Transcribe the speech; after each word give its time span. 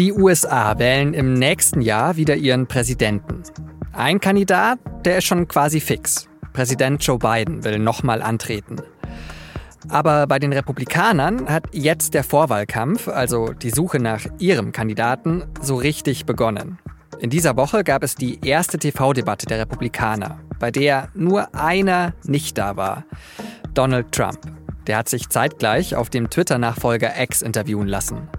Die 0.00 0.14
USA 0.14 0.78
wählen 0.78 1.12
im 1.12 1.34
nächsten 1.34 1.82
Jahr 1.82 2.16
wieder 2.16 2.34
ihren 2.34 2.66
Präsidenten. 2.66 3.42
Ein 3.92 4.18
Kandidat, 4.18 4.78
der 5.04 5.18
ist 5.18 5.26
schon 5.26 5.46
quasi 5.46 5.78
fix. 5.78 6.26
Präsident 6.54 7.04
Joe 7.04 7.18
Biden 7.18 7.64
will 7.64 7.78
nochmal 7.78 8.22
antreten. 8.22 8.76
Aber 9.90 10.26
bei 10.26 10.38
den 10.38 10.54
Republikanern 10.54 11.50
hat 11.50 11.64
jetzt 11.72 12.14
der 12.14 12.24
Vorwahlkampf, 12.24 13.08
also 13.08 13.52
die 13.52 13.68
Suche 13.68 13.98
nach 13.98 14.24
ihrem 14.38 14.72
Kandidaten, 14.72 15.44
so 15.60 15.76
richtig 15.76 16.24
begonnen. 16.24 16.78
In 17.18 17.28
dieser 17.28 17.58
Woche 17.58 17.84
gab 17.84 18.02
es 18.02 18.14
die 18.14 18.40
erste 18.42 18.78
TV-Debatte 18.78 19.44
der 19.44 19.58
Republikaner, 19.58 20.40
bei 20.58 20.70
der 20.70 21.10
nur 21.12 21.54
einer 21.54 22.14
nicht 22.24 22.56
da 22.56 22.78
war. 22.78 23.04
Donald 23.74 24.12
Trump. 24.12 24.40
Der 24.86 24.96
hat 24.96 25.10
sich 25.10 25.28
zeitgleich 25.28 25.94
auf 25.94 26.08
dem 26.08 26.30
Twitter-Nachfolger 26.30 27.20
X 27.20 27.42
interviewen 27.42 27.86
lassen. 27.86 28.30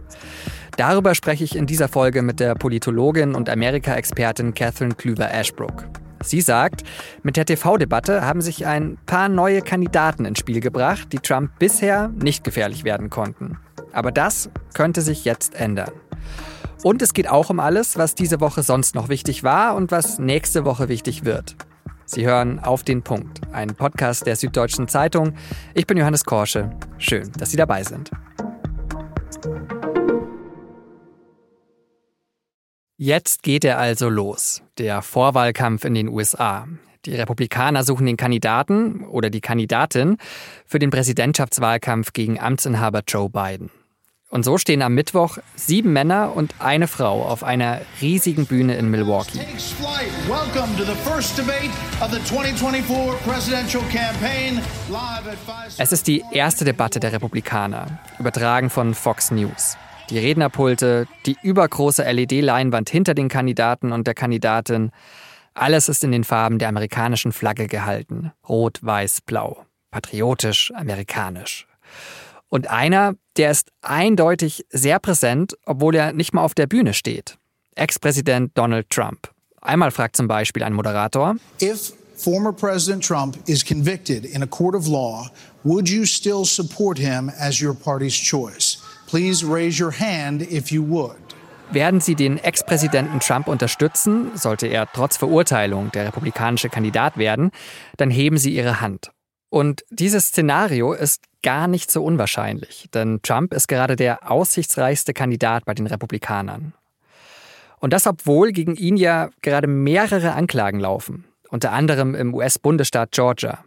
Darüber 0.78 1.16
spreche 1.16 1.44
ich 1.44 1.56
in 1.56 1.66
dieser 1.66 1.88
Folge 1.88 2.22
mit 2.22 2.40
der 2.40 2.56
Politologin 2.56 3.36
und 3.36 3.50
Amerika-Expertin 3.50 4.54
Catherine 4.54 4.96
Klüver-Ashbrook. 4.96 5.86
Sie 6.24 6.42
sagt, 6.42 6.84
mit 7.24 7.36
der 7.36 7.46
TV-Debatte 7.46 8.24
haben 8.24 8.42
sich 8.42 8.66
ein 8.66 8.98
paar 9.06 9.28
neue 9.28 9.62
Kandidaten 9.62 10.26
ins 10.26 10.40
Spiel 10.40 10.60
gebracht, 10.60 11.08
die 11.12 11.20
Trump 11.20 11.52
bisher 11.58 12.10
nicht 12.10 12.44
gefährlich 12.44 12.84
werden 12.84 13.10
konnten. 13.10 13.58
Aber 13.92 14.12
das 14.12 14.50
könnte 14.74 15.02
sich 15.02 15.26
jetzt 15.26 15.56
ändern. 15.56 15.92
Und 16.84 17.02
es 17.02 17.14
geht 17.14 17.30
auch 17.30 17.50
um 17.50 17.60
alles, 17.60 17.98
was 17.98 18.16
diese 18.16 18.40
Woche 18.40 18.64
sonst 18.64 18.96
noch 18.96 19.10
wichtig 19.10 19.44
war 19.44 19.76
und 19.76 19.92
was 19.92 20.20
nächste 20.20 20.66
Woche 20.66 20.90
wichtig 20.90 21.26
wird. 21.26 21.56
Sie 22.06 22.26
hören 22.26 22.60
auf 22.60 22.84
den 22.84 23.04
Punkt, 23.04 23.42
ein 23.52 23.76
Podcast 23.76 24.26
der 24.26 24.36
Süddeutschen 24.36 24.88
Zeitung. 24.88 25.34
Ich 25.74 25.88
bin 25.88 25.98
Johannes 25.98 26.26
Korsche. 26.26 26.72
Schön, 26.98 27.32
dass 27.38 27.52
Sie 27.52 27.58
dabei 27.58 27.84
sind. 27.84 28.12
Jetzt 33.04 33.42
geht 33.42 33.66
er 33.66 33.80
also 33.80 34.10
los, 34.10 34.62
der 34.78 35.02
Vorwahlkampf 35.02 35.86
in 35.86 35.96
den 35.96 36.08
USA. 36.08 36.68
Die 37.08 37.16
Republikaner 37.16 37.84
suchen 37.84 38.06
den 38.06 38.16
Kandidaten 38.16 39.06
oder 39.06 39.32
die 39.32 39.42
Kandidatin 39.42 40.18
für 40.68 40.78
den 40.78 40.92
Präsidentschaftswahlkampf 40.92 42.14
gegen 42.14 42.40
Amtsinhaber 42.40 43.02
Joe 43.08 43.28
Biden. 43.28 43.72
Und 44.30 44.46
so 44.46 44.60
stehen 44.60 44.84
am 44.84 44.94
Mittwoch 44.94 45.40
sieben 45.56 45.94
Männer 45.94 46.36
und 46.36 46.54
eine 46.60 46.88
Frau 46.88 47.24
auf 47.24 47.44
einer 47.44 47.82
riesigen 48.02 48.46
Bühne 48.46 48.76
in 48.76 48.92
Milwaukee. 48.92 49.40
Es 55.80 55.92
ist 55.92 56.08
die 56.08 56.24
erste 56.32 56.66
Debatte 56.66 57.00
der 57.00 57.14
Republikaner, 57.14 58.00
übertragen 58.20 58.70
von 58.70 58.94
Fox 58.94 59.32
News 59.32 59.76
die 60.12 60.20
Rednerpulte, 60.20 61.08
die 61.26 61.38
übergroße 61.42 62.04
LED-Leinwand 62.04 62.90
hinter 62.90 63.14
den 63.14 63.30
Kandidaten 63.30 63.92
und 63.92 64.06
der 64.06 64.14
Kandidatin. 64.14 64.92
Alles 65.54 65.90
ist 65.90 66.04
in 66.04 66.12
den 66.12 66.24
Farben 66.24 66.60
der 66.60 66.70
amerikanischen 66.70 67.32
Flagge 67.32 67.68
gehalten. 67.68 68.32
Rot, 68.48 68.80
weiß, 68.82 69.22
blau. 69.22 69.66
Patriotisch, 69.90 70.72
amerikanisch. 70.76 71.66
Und 72.50 72.70
einer, 72.70 73.16
der 73.38 73.52
ist 73.52 73.72
eindeutig 73.82 74.66
sehr 74.70 75.00
präsent, 75.00 75.58
obwohl 75.66 75.96
er 75.96 76.14
nicht 76.14 76.34
mal 76.34 76.44
auf 76.44 76.54
der 76.54 76.68
Bühne 76.68 76.94
steht. 76.94 77.38
Ex-Präsident 77.76 78.58
Donald 78.58 78.90
Trump. 78.90 79.32
Einmal 79.62 79.92
fragt 79.92 80.18
zum 80.18 80.28
Beispiel 80.28 80.64
ein 80.64 80.74
Moderator, 80.74 81.36
If 81.62 81.94
former 82.16 82.52
President 82.52 83.04
Trump 83.04 83.38
is 83.48 83.64
convicted 83.64 84.26
in 84.26 84.44
a 84.44 84.48
court 84.48 84.76
of 84.76 84.88
law, 84.88 85.30
would 85.64 85.90
you 85.90 86.06
still 86.06 86.46
support 86.46 86.98
him 86.98 87.32
as 87.40 87.62
your 87.62 87.74
party's 87.74 88.16
choice? 88.16 88.71
Please 89.12 89.46
raise 89.46 89.84
your 89.84 89.92
hand 89.92 90.42
if 90.42 90.72
you 90.72 90.88
would. 90.88 91.18
Werden 91.70 92.00
Sie 92.00 92.16
den 92.16 92.38
Ex-Präsidenten 92.38 93.20
Trump 93.20 93.50
unterstützen, 93.50 94.32
sollte 94.36 94.68
er 94.68 94.88
trotz 94.90 95.18
Verurteilung 95.18 95.92
der 95.92 96.06
republikanische 96.06 96.70
Kandidat 96.70 97.18
werden, 97.18 97.52
dann 97.98 98.10
heben 98.10 98.38
Sie 98.38 98.56
Ihre 98.56 98.80
Hand. 98.80 99.12
Und 99.50 99.84
dieses 99.90 100.28
Szenario 100.28 100.94
ist 100.94 101.26
gar 101.44 101.68
nicht 101.68 101.92
so 101.92 102.06
unwahrscheinlich, 102.06 102.88
denn 102.94 103.20
Trump 103.22 103.54
ist 103.54 103.68
gerade 103.68 103.98
der 103.98 104.32
aussichtsreichste 104.32 105.14
Kandidat 105.14 105.66
bei 105.66 105.74
den 105.74 105.88
Republikanern. 105.88 106.72
Und 107.80 107.92
das, 107.92 108.08
obwohl 108.08 108.54
gegen 108.54 108.78
ihn 108.78 108.96
ja 108.96 109.30
gerade 109.42 109.68
mehrere 109.68 110.36
Anklagen 110.36 110.80
laufen, 110.80 111.26
unter 111.50 111.74
anderem 111.74 112.16
im 112.16 112.34
US-Bundesstaat 112.34 113.12
Georgia. 113.12 113.60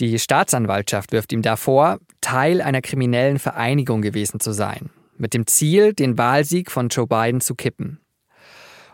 Die 0.00 0.18
Staatsanwaltschaft 0.18 1.12
wirft 1.12 1.34
ihm 1.34 1.42
davor, 1.42 1.98
Teil 2.24 2.62
einer 2.62 2.80
kriminellen 2.80 3.38
Vereinigung 3.38 4.00
gewesen 4.00 4.40
zu 4.40 4.52
sein, 4.52 4.88
mit 5.18 5.34
dem 5.34 5.46
Ziel, 5.46 5.92
den 5.92 6.16
Wahlsieg 6.16 6.70
von 6.70 6.88
Joe 6.88 7.06
Biden 7.06 7.42
zu 7.42 7.54
kippen. 7.54 8.00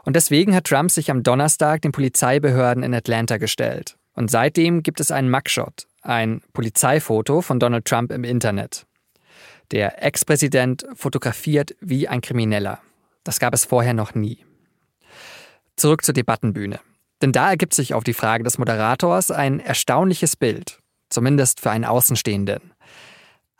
Und 0.04 0.16
deswegen 0.16 0.52
hat 0.52 0.64
Trump 0.64 0.90
sich 0.90 1.12
am 1.12 1.22
Donnerstag 1.22 1.82
den 1.82 1.92
Polizeibehörden 1.92 2.82
in 2.82 2.92
Atlanta 2.92 3.36
gestellt. 3.36 3.96
Und 4.14 4.32
seitdem 4.32 4.82
gibt 4.82 4.98
es 4.98 5.12
einen 5.12 5.30
Mugshot, 5.30 5.86
ein 6.02 6.42
Polizeifoto 6.52 7.40
von 7.40 7.60
Donald 7.60 7.84
Trump 7.84 8.10
im 8.10 8.24
Internet. 8.24 8.84
Der 9.70 10.02
Ex-Präsident 10.02 10.84
fotografiert 10.94 11.76
wie 11.80 12.08
ein 12.08 12.22
Krimineller. 12.22 12.80
Das 13.22 13.38
gab 13.38 13.54
es 13.54 13.64
vorher 13.64 13.94
noch 13.94 14.16
nie. 14.16 14.44
Zurück 15.76 16.04
zur 16.04 16.14
Debattenbühne. 16.14 16.80
Denn 17.22 17.30
da 17.30 17.50
ergibt 17.50 17.74
sich 17.74 17.94
auf 17.94 18.02
die 18.02 18.14
Frage 18.14 18.42
des 18.42 18.58
Moderators 18.58 19.30
ein 19.30 19.60
erstaunliches 19.60 20.34
Bild 20.34 20.80
zumindest 21.10 21.60
für 21.60 21.70
einen 21.70 21.84
Außenstehenden. 21.84 22.72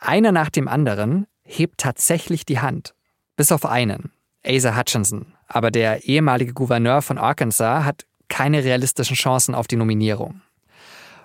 Einer 0.01 0.31
nach 0.31 0.49
dem 0.49 0.67
anderen 0.67 1.27
hebt 1.43 1.77
tatsächlich 1.77 2.43
die 2.43 2.59
Hand. 2.59 2.95
Bis 3.35 3.51
auf 3.51 3.65
einen, 3.65 4.11
Asa 4.43 4.75
Hutchinson. 4.75 5.33
Aber 5.47 5.69
der 5.69 6.05
ehemalige 6.05 6.53
Gouverneur 6.53 7.03
von 7.03 7.19
Arkansas 7.19 7.85
hat 7.85 8.05
keine 8.27 8.63
realistischen 8.63 9.15
Chancen 9.15 9.53
auf 9.53 9.67
die 9.67 9.75
Nominierung. 9.75 10.41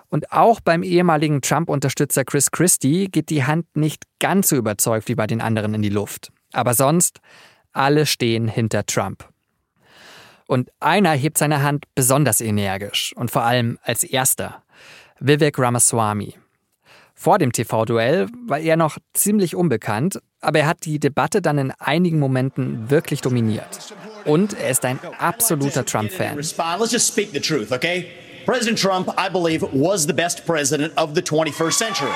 Und 0.09 0.31
auch 0.31 0.59
beim 0.59 0.83
ehemaligen 0.83 1.41
Trump-Unterstützer 1.41 2.23
Chris 2.23 2.51
Christie 2.51 3.09
geht 3.09 3.31
die 3.31 3.45
Hand 3.45 3.65
nicht 3.75 4.03
ganz 4.19 4.49
so 4.49 4.55
überzeugt 4.55 5.07
wie 5.07 5.15
bei 5.15 5.25
den 5.25 5.41
anderen 5.41 5.73
in 5.73 5.81
die 5.81 5.89
Luft. 5.89 6.31
Aber 6.53 6.75
sonst, 6.75 7.19
alle 7.73 8.05
stehen 8.05 8.47
hinter 8.47 8.85
Trump. 8.85 9.27
Und 10.45 10.71
einer 10.79 11.11
hebt 11.11 11.39
seine 11.39 11.63
Hand 11.63 11.85
besonders 11.95 12.41
energisch 12.41 13.11
und 13.15 13.31
vor 13.31 13.41
allem 13.41 13.79
als 13.81 14.03
erster. 14.03 14.63
Vivek 15.19 15.57
Ramaswamy. 15.57 16.35
Vor 17.19 17.39
dem 17.39 17.51
TV-Duell 17.51 18.27
war 18.45 18.59
er 18.59 18.77
noch 18.77 18.99
ziemlich 19.13 19.55
unbekannt, 19.55 20.19
aber 20.39 20.59
er 20.59 20.67
hat 20.67 20.85
die 20.85 20.99
Debatte 20.99 21.41
dann 21.41 21.57
in 21.57 21.71
einigen 21.71 22.19
Momenten 22.19 22.91
wirklich 22.91 23.21
dominiert. 23.21 23.95
Und 24.25 24.53
er 24.53 24.69
ist 24.69 24.85
ein 24.85 24.99
absoluter 25.17 25.83
Trump-Fan. 25.83 26.35
President 28.45 28.79
Trump, 28.79 29.09
I 29.19 29.29
believe, 29.29 29.67
was 29.73 30.03
the 30.03 30.13
best 30.13 30.45
president 30.45 30.95
of 30.95 31.09
the 31.15 31.21
21st 31.21 31.77
century. 31.77 32.11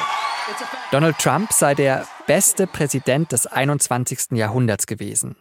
Donald 0.91 1.18
Trump 1.18 1.51
sei 1.51 1.73
der 1.75 2.07
beste 2.25 2.68
Präsident 2.68 3.31
des 3.31 3.47
21. 3.47 4.38
Jahrhunderts 4.38 4.85
gewesen. 4.85 5.35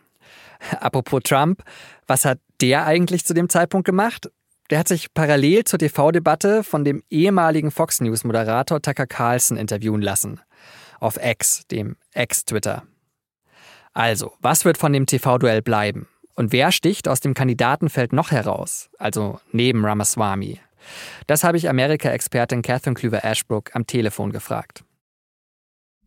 Apropos 0.81 1.21
Trump, 1.23 1.63
was 2.07 2.25
hat 2.25 2.39
der 2.61 2.87
eigentlich 2.87 3.25
zu 3.25 3.35
dem 3.35 3.49
Zeitpunkt 3.49 3.85
gemacht? 3.85 4.31
Der 4.71 4.79
hat 4.79 4.89
sich 4.89 5.13
parallel 5.13 5.65
zur 5.65 5.81
TV-Debatte 5.81 6.63
von 6.63 6.85
dem 6.85 7.03
ehemaligen 7.11 7.73
Fox 7.73 8.01
News-Moderator 8.01 8.81
Tucker 8.81 9.07
Carlson 9.07 9.57
interviewen 9.57 10.01
lassen. 10.01 10.41
Auf 11.01 11.19
X, 11.21 11.67
dem 11.67 11.97
Ex-Twitter. 12.13 12.85
Also, 13.93 14.33
was 14.41 14.65
wird 14.65 14.79
von 14.79 14.93
dem 14.93 15.07
TV-Duell 15.07 15.63
bleiben? 15.63 16.09
Und 16.37 16.53
wer 16.53 16.71
sticht 16.71 17.09
aus 17.09 17.19
dem 17.19 17.35
Kandidatenfeld 17.35 18.13
noch 18.13 18.31
heraus? 18.31 18.89
Also 18.99 19.41
neben 19.51 19.85
Ramaswamy. 19.85 20.61
Das 21.27 21.43
habe 21.43 21.57
ich 21.57 21.69
Amerika-Expertin 21.69 22.63
Catherine 22.63 22.95
Klüver-Ashbrook 22.95 23.75
am 23.75 23.87
Telefon 23.87 24.31
gefragt. 24.31 24.85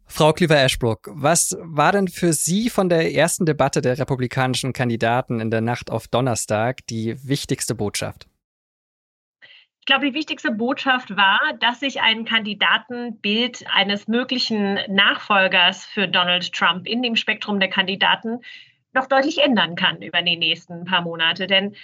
Frau 0.06 0.32
Klüver-Ashbrook, 0.32 1.10
was 1.12 1.58
war 1.60 1.92
denn 1.92 2.08
für 2.08 2.32
Sie 2.32 2.70
von 2.70 2.88
der 2.88 3.14
ersten 3.14 3.46
Debatte 3.46 3.82
der 3.82 3.98
republikanischen 3.98 4.72
Kandidaten 4.72 5.40
in 5.42 5.52
der 5.52 5.62
Nacht 5.62 5.92
auf 5.92 6.08
Donnerstag 6.08 6.86
die 6.88 7.18
wichtigste 7.28 7.76
Botschaft? 7.76 8.28
Ich 9.84 9.86
glaube, 9.86 10.06
die 10.06 10.14
wichtigste 10.14 10.50
Botschaft 10.50 11.18
war, 11.18 11.42
dass 11.60 11.82
sich 11.82 12.00
ein 12.00 12.24
Kandidatenbild 12.24 13.66
eines 13.70 14.08
möglichen 14.08 14.80
Nachfolgers 14.88 15.84
für 15.84 16.08
Donald 16.08 16.54
Trump 16.54 16.88
in 16.88 17.04
dem 17.04 17.18
Spektrum 17.18 17.60
der 17.60 17.68
Kandidaten 17.68 18.40
noch 18.94 19.08
deutlich 19.08 19.40
ändern 19.40 19.76
kann 19.76 20.02
über 20.02 20.22
die 20.22 20.38
nächsten 20.38 20.86
paar 20.86 21.02
Monate. 21.02 21.48
Denn 21.48 21.76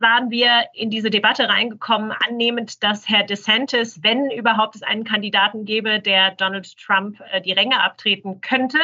waren 0.00 0.32
wir 0.32 0.64
in 0.74 0.90
diese 0.90 1.08
Debatte 1.08 1.48
reingekommen, 1.48 2.10
annehmend, 2.10 2.82
dass 2.82 3.08
Herr 3.08 3.22
DeSantis, 3.22 4.02
wenn 4.02 4.28
überhaupt 4.28 4.74
es 4.74 4.82
einen 4.82 5.04
Kandidaten 5.04 5.66
gäbe, 5.66 6.00
der 6.00 6.32
Donald 6.32 6.76
Trump 6.76 7.20
äh, 7.30 7.40
die 7.40 7.52
Ränge 7.52 7.80
abtreten 7.80 8.40
könnte, 8.40 8.80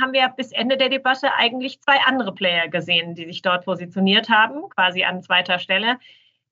haben 0.00 0.14
wir 0.14 0.26
bis 0.30 0.52
Ende 0.52 0.78
der 0.78 0.88
Debatte 0.88 1.34
eigentlich 1.34 1.82
zwei 1.82 1.98
andere 2.06 2.34
Player 2.34 2.66
gesehen, 2.68 3.14
die 3.14 3.26
sich 3.26 3.42
dort 3.42 3.66
positioniert 3.66 4.30
haben, 4.30 4.70
quasi 4.70 5.04
an 5.04 5.22
zweiter 5.22 5.58
Stelle 5.58 5.98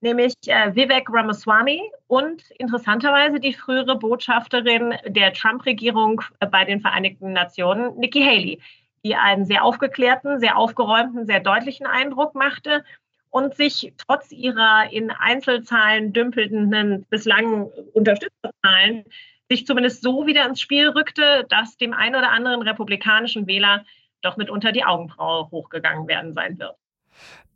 nämlich 0.03 0.33
äh, 0.45 0.75
Vivek 0.75 1.07
Ramaswamy 1.09 1.81
und 2.07 2.43
interessanterweise 2.59 3.39
die 3.39 3.53
frühere 3.53 3.97
Botschafterin 3.97 4.93
der 5.07 5.33
Trump-Regierung 5.33 6.21
äh, 6.39 6.45
bei 6.45 6.65
den 6.65 6.81
Vereinigten 6.81 7.33
Nationen, 7.33 7.97
Nikki 7.97 8.21
Haley. 8.21 8.61
die 9.05 9.15
einen 9.15 9.45
sehr 9.45 9.63
aufgeklärten, 9.63 10.39
sehr 10.39 10.57
aufgeräumten, 10.57 11.25
sehr 11.25 11.39
deutlichen 11.39 11.87
Eindruck 11.87 12.35
machte 12.35 12.83
und 13.29 13.55
sich 13.55 13.93
trotz 13.97 14.31
ihrer 14.31 14.91
in 14.91 15.09
Einzelzahlen 15.09 16.13
dümpelnden 16.13 17.05
bislang 17.09 17.69
Unterstützerzahlen 17.93 19.05
sich 19.49 19.65
zumindest 19.65 20.01
so 20.01 20.25
wieder 20.25 20.45
ins 20.45 20.61
Spiel 20.61 20.89
rückte, 20.89 21.45
dass 21.49 21.77
dem 21.77 21.93
einen 21.93 22.15
oder 22.15 22.31
anderen 22.31 22.61
republikanischen 22.61 23.47
Wähler 23.47 23.85
doch 24.21 24.37
mitunter 24.37 24.71
die 24.71 24.85
Augenbraue 24.85 25.49
hochgegangen 25.51 26.07
werden 26.07 26.33
sein 26.33 26.57
wird. 26.59 26.75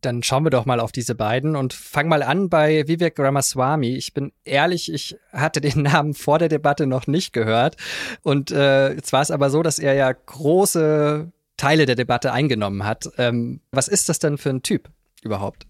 Dann 0.01 0.23
schauen 0.23 0.43
wir 0.43 0.49
doch 0.49 0.65
mal 0.65 0.79
auf 0.79 0.91
diese 0.91 1.15
beiden 1.15 1.55
und 1.55 1.73
fang 1.73 2.07
mal 2.07 2.23
an 2.23 2.49
bei 2.49 2.87
Vivek 2.87 3.19
Ramaswamy. 3.19 3.95
Ich 3.95 4.13
bin 4.13 4.31
ehrlich, 4.45 4.91
ich 4.91 5.17
hatte 5.31 5.61
den 5.61 5.81
Namen 5.83 6.13
vor 6.13 6.39
der 6.39 6.49
Debatte 6.49 6.87
noch 6.87 7.07
nicht 7.07 7.33
gehört. 7.33 7.75
Und 8.23 8.51
äh, 8.51 8.93
jetzt 8.93 9.13
war 9.13 9.21
es 9.21 9.31
aber 9.31 9.49
so, 9.49 9.63
dass 9.63 9.79
er 9.79 9.93
ja 9.93 10.11
große 10.11 11.31
Teile 11.57 11.85
der 11.85 11.95
Debatte 11.95 12.31
eingenommen 12.31 12.85
hat. 12.85 13.09
Ähm, 13.17 13.61
was 13.71 13.87
ist 13.87 14.09
das 14.09 14.19
denn 14.19 14.37
für 14.37 14.49
ein 14.49 14.63
Typ 14.63 14.89
überhaupt? 15.23 15.66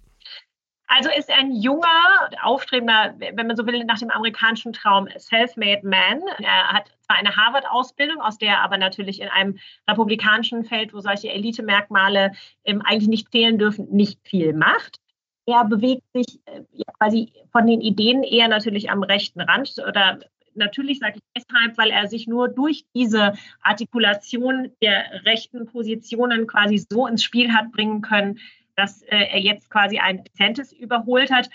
Also 0.87 1.09
ist 1.09 1.29
ein 1.29 1.51
junger, 1.51 2.29
aufstrebender, 2.41 3.15
wenn 3.17 3.47
man 3.47 3.57
so 3.57 3.65
will, 3.67 3.83
nach 3.83 3.99
dem 3.99 4.09
amerikanischen 4.09 4.71
Traum 4.71 5.07
self-made 5.17 5.85
man. 5.85 6.21
Er 6.39 6.69
hat 6.69 6.91
zwar 7.01 7.17
eine 7.17 7.35
Harvard-Ausbildung, 7.35 8.21
aus 8.21 8.37
der 8.37 8.49
er 8.49 8.61
aber 8.61 8.77
natürlich 8.77 9.21
in 9.21 9.27
einem 9.27 9.57
republikanischen 9.89 10.63
Feld, 10.63 10.93
wo 10.93 11.01
solche 11.01 11.29
Elite-Merkmale 11.29 12.31
ähm, 12.63 12.81
eigentlich 12.85 13.09
nicht 13.09 13.29
fehlen 13.31 13.57
dürfen, 13.57 13.89
nicht 13.89 14.19
viel 14.23 14.53
macht. 14.53 14.97
Er 15.45 15.65
bewegt 15.65 16.03
sich 16.13 16.39
äh, 16.45 16.61
quasi 16.97 17.33
von 17.51 17.67
den 17.67 17.81
Ideen 17.81 18.23
eher 18.23 18.47
natürlich 18.47 18.89
am 18.89 19.03
rechten 19.03 19.41
Rand 19.41 19.75
oder 19.85 20.19
natürlich 20.55 20.99
sage 20.99 21.17
ich 21.17 21.43
deshalb, 21.43 21.77
weil 21.77 21.91
er 21.91 22.07
sich 22.07 22.27
nur 22.27 22.47
durch 22.47 22.85
diese 22.95 23.33
Artikulation 23.61 24.71
der 24.81 25.25
rechten 25.25 25.65
Positionen 25.65 26.47
quasi 26.47 26.85
so 26.89 27.07
ins 27.07 27.23
Spiel 27.23 27.53
hat 27.53 27.71
bringen 27.71 28.01
können, 28.01 28.39
dass 28.77 29.01
äh, 29.03 29.17
er 29.17 29.39
jetzt 29.39 29.69
quasi 29.69 29.99
ein 29.99 30.23
DeSantis 30.23 30.71
überholt 30.71 31.31
hat. 31.31 31.49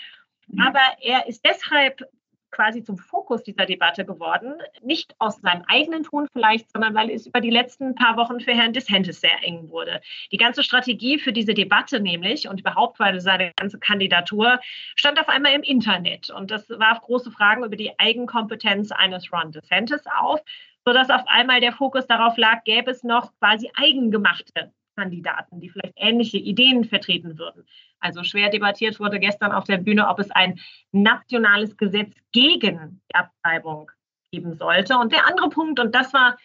Aber 0.59 0.81
er 1.01 1.25
ist 1.27 1.43
deshalb 1.45 2.03
quasi 2.51 2.83
zum 2.83 2.97
Fokus 2.97 3.43
dieser 3.43 3.65
Debatte 3.65 4.05
geworden, 4.05 4.53
nicht 4.81 5.15
aus 5.17 5.37
seinem 5.41 5.63
eigenen 5.67 6.03
Ton 6.03 6.27
vielleicht, 6.31 6.71
sondern 6.71 6.93
weil 6.93 7.09
es 7.09 7.25
über 7.25 7.41
die 7.41 7.49
letzten 7.49 7.95
paar 7.95 8.15
Wochen 8.15 8.39
für 8.39 8.53
Herrn 8.53 8.73
DeSantis 8.73 9.21
sehr 9.21 9.43
eng 9.43 9.69
wurde. 9.69 10.01
Die 10.31 10.37
ganze 10.37 10.61
Strategie 10.63 11.17
für 11.17 11.33
diese 11.33 11.55
Debatte 11.55 11.99
nämlich 11.99 12.47
und 12.47 12.59
überhaupt 12.59 12.97
für 12.97 13.19
seine 13.19 13.51
ganze 13.55 13.79
Kandidatur 13.79 14.59
stand 14.95 15.19
auf 15.19 15.29
einmal 15.29 15.53
im 15.53 15.63
Internet 15.63 16.29
und 16.29 16.51
das 16.51 16.69
warf 16.69 17.01
große 17.01 17.31
Fragen 17.31 17.63
über 17.63 17.75
die 17.75 17.97
Eigenkompetenz 17.97 18.91
eines 18.91 19.33
Ron 19.33 19.51
DeSantis 19.51 20.03
auf, 20.19 20.39
sodass 20.85 21.09
auf 21.09 21.23
einmal 21.25 21.59
der 21.59 21.73
Fokus 21.73 22.05
darauf 22.05 22.37
lag, 22.37 22.63
gäbe 22.65 22.91
es 22.91 23.03
noch 23.03 23.31
quasi 23.39 23.71
eigengemachte 23.75 24.71
Kandidaten, 24.95 25.59
die 25.59 25.69
vielleicht 25.69 25.93
ähnliche 25.95 26.37
Ideen 26.37 26.85
vertreten 26.85 27.37
würden. 27.37 27.65
Also 27.99 28.23
schwer 28.23 28.49
debattiert 28.49 28.99
wurde 28.99 29.19
gestern 29.19 29.51
auf 29.51 29.65
der 29.65 29.77
Bühne, 29.77 30.07
ob 30.07 30.19
es 30.19 30.29
ein 30.31 30.59
nationales 30.91 31.77
Gesetz 31.77 32.15
gegen 32.31 33.01
die 33.09 33.15
Abtreibung 33.15 33.91
geben 34.31 34.53
sollte. 34.53 34.97
Und 34.97 35.11
der 35.11 35.27
andere 35.27 35.49
Punkt, 35.49 35.79
und 35.79 35.93
das 35.93 36.13
war, 36.13 36.37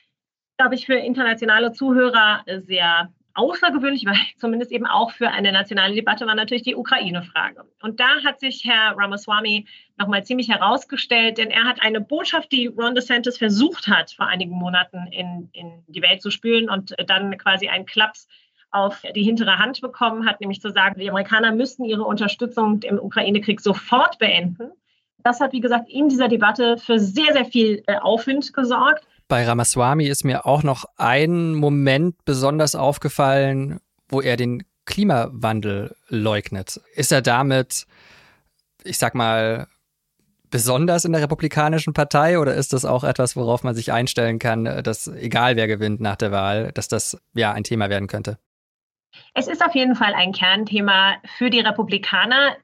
glaube 0.58 0.74
ich, 0.74 0.86
für 0.86 0.94
internationale 0.94 1.72
Zuhörer 1.72 2.44
sehr 2.66 3.12
außergewöhnlich, 3.34 4.04
weil 4.06 4.16
zumindest 4.36 4.72
eben 4.72 4.86
auch 4.86 5.12
für 5.12 5.28
eine 5.28 5.52
nationale 5.52 5.94
Debatte 5.94 6.26
war 6.26 6.34
natürlich 6.34 6.62
die 6.62 6.76
Ukraine-Frage. 6.76 7.64
Und 7.82 8.00
da 8.00 8.22
hat 8.24 8.40
sich 8.40 8.64
Herr 8.64 8.96
Ramaswamy 8.96 9.66
nochmal 9.96 10.24
ziemlich 10.24 10.48
herausgestellt, 10.48 11.38
denn 11.38 11.50
er 11.50 11.64
hat 11.64 11.82
eine 11.82 12.00
Botschaft, 12.00 12.52
die 12.52 12.66
Ron 12.66 12.94
DeSantis 12.94 13.38
versucht 13.38 13.88
hat, 13.88 14.12
vor 14.12 14.26
einigen 14.26 14.52
Monaten 14.52 15.06
in, 15.10 15.48
in 15.52 15.84
die 15.86 16.02
Welt 16.02 16.22
zu 16.22 16.30
spülen 16.30 16.68
und 16.68 16.94
dann 17.06 17.36
quasi 17.38 17.68
einen 17.68 17.86
Klaps 17.86 18.28
auf 18.70 19.02
die 19.14 19.22
hintere 19.22 19.58
Hand 19.58 19.80
bekommen 19.80 20.26
hat, 20.26 20.40
nämlich 20.40 20.60
zu 20.60 20.70
sagen, 20.70 21.00
die 21.00 21.08
Amerikaner 21.08 21.52
müssten 21.52 21.84
ihre 21.84 22.04
Unterstützung 22.04 22.82
im 22.82 22.98
Ukraine-Krieg 22.98 23.60
sofort 23.60 24.18
beenden. 24.18 24.72
Das 25.24 25.40
hat, 25.40 25.52
wie 25.52 25.60
gesagt, 25.60 25.88
in 25.88 26.08
dieser 26.08 26.28
Debatte 26.28 26.76
für 26.78 26.98
sehr, 26.98 27.32
sehr 27.32 27.44
viel 27.44 27.82
äh, 27.86 27.96
Aufwind 27.96 28.52
gesorgt. 28.52 29.06
Bei 29.28 29.44
Ramaswamy 29.44 30.06
ist 30.06 30.24
mir 30.24 30.46
auch 30.46 30.62
noch 30.62 30.86
ein 30.96 31.54
Moment 31.54 32.24
besonders 32.24 32.74
aufgefallen, 32.74 33.78
wo 34.08 34.22
er 34.22 34.36
den 34.36 34.64
Klimawandel 34.86 35.94
leugnet. 36.08 36.80
Ist 36.94 37.12
er 37.12 37.20
damit, 37.20 37.86
ich 38.84 38.96
sag 38.96 39.14
mal, 39.14 39.68
besonders 40.50 41.04
in 41.04 41.12
der 41.12 41.20
Republikanischen 41.20 41.92
Partei 41.92 42.38
oder 42.38 42.54
ist 42.54 42.72
das 42.72 42.86
auch 42.86 43.04
etwas, 43.04 43.36
worauf 43.36 43.62
man 43.62 43.74
sich 43.74 43.92
einstellen 43.92 44.38
kann, 44.38 44.64
dass 44.64 45.08
egal 45.08 45.56
wer 45.56 45.66
gewinnt 45.66 46.00
nach 46.00 46.16
der 46.16 46.32
Wahl, 46.32 46.72
dass 46.72 46.88
das 46.88 47.20
ja 47.34 47.52
ein 47.52 47.64
Thema 47.64 47.90
werden 47.90 48.08
könnte? 48.08 48.38
Es 49.34 49.46
ist 49.46 49.62
auf 49.62 49.74
jeden 49.74 49.94
Fall 49.94 50.14
ein 50.14 50.32
Kernthema 50.32 51.16
für 51.36 51.50
die 51.50 51.60
Republikaner. 51.60 52.56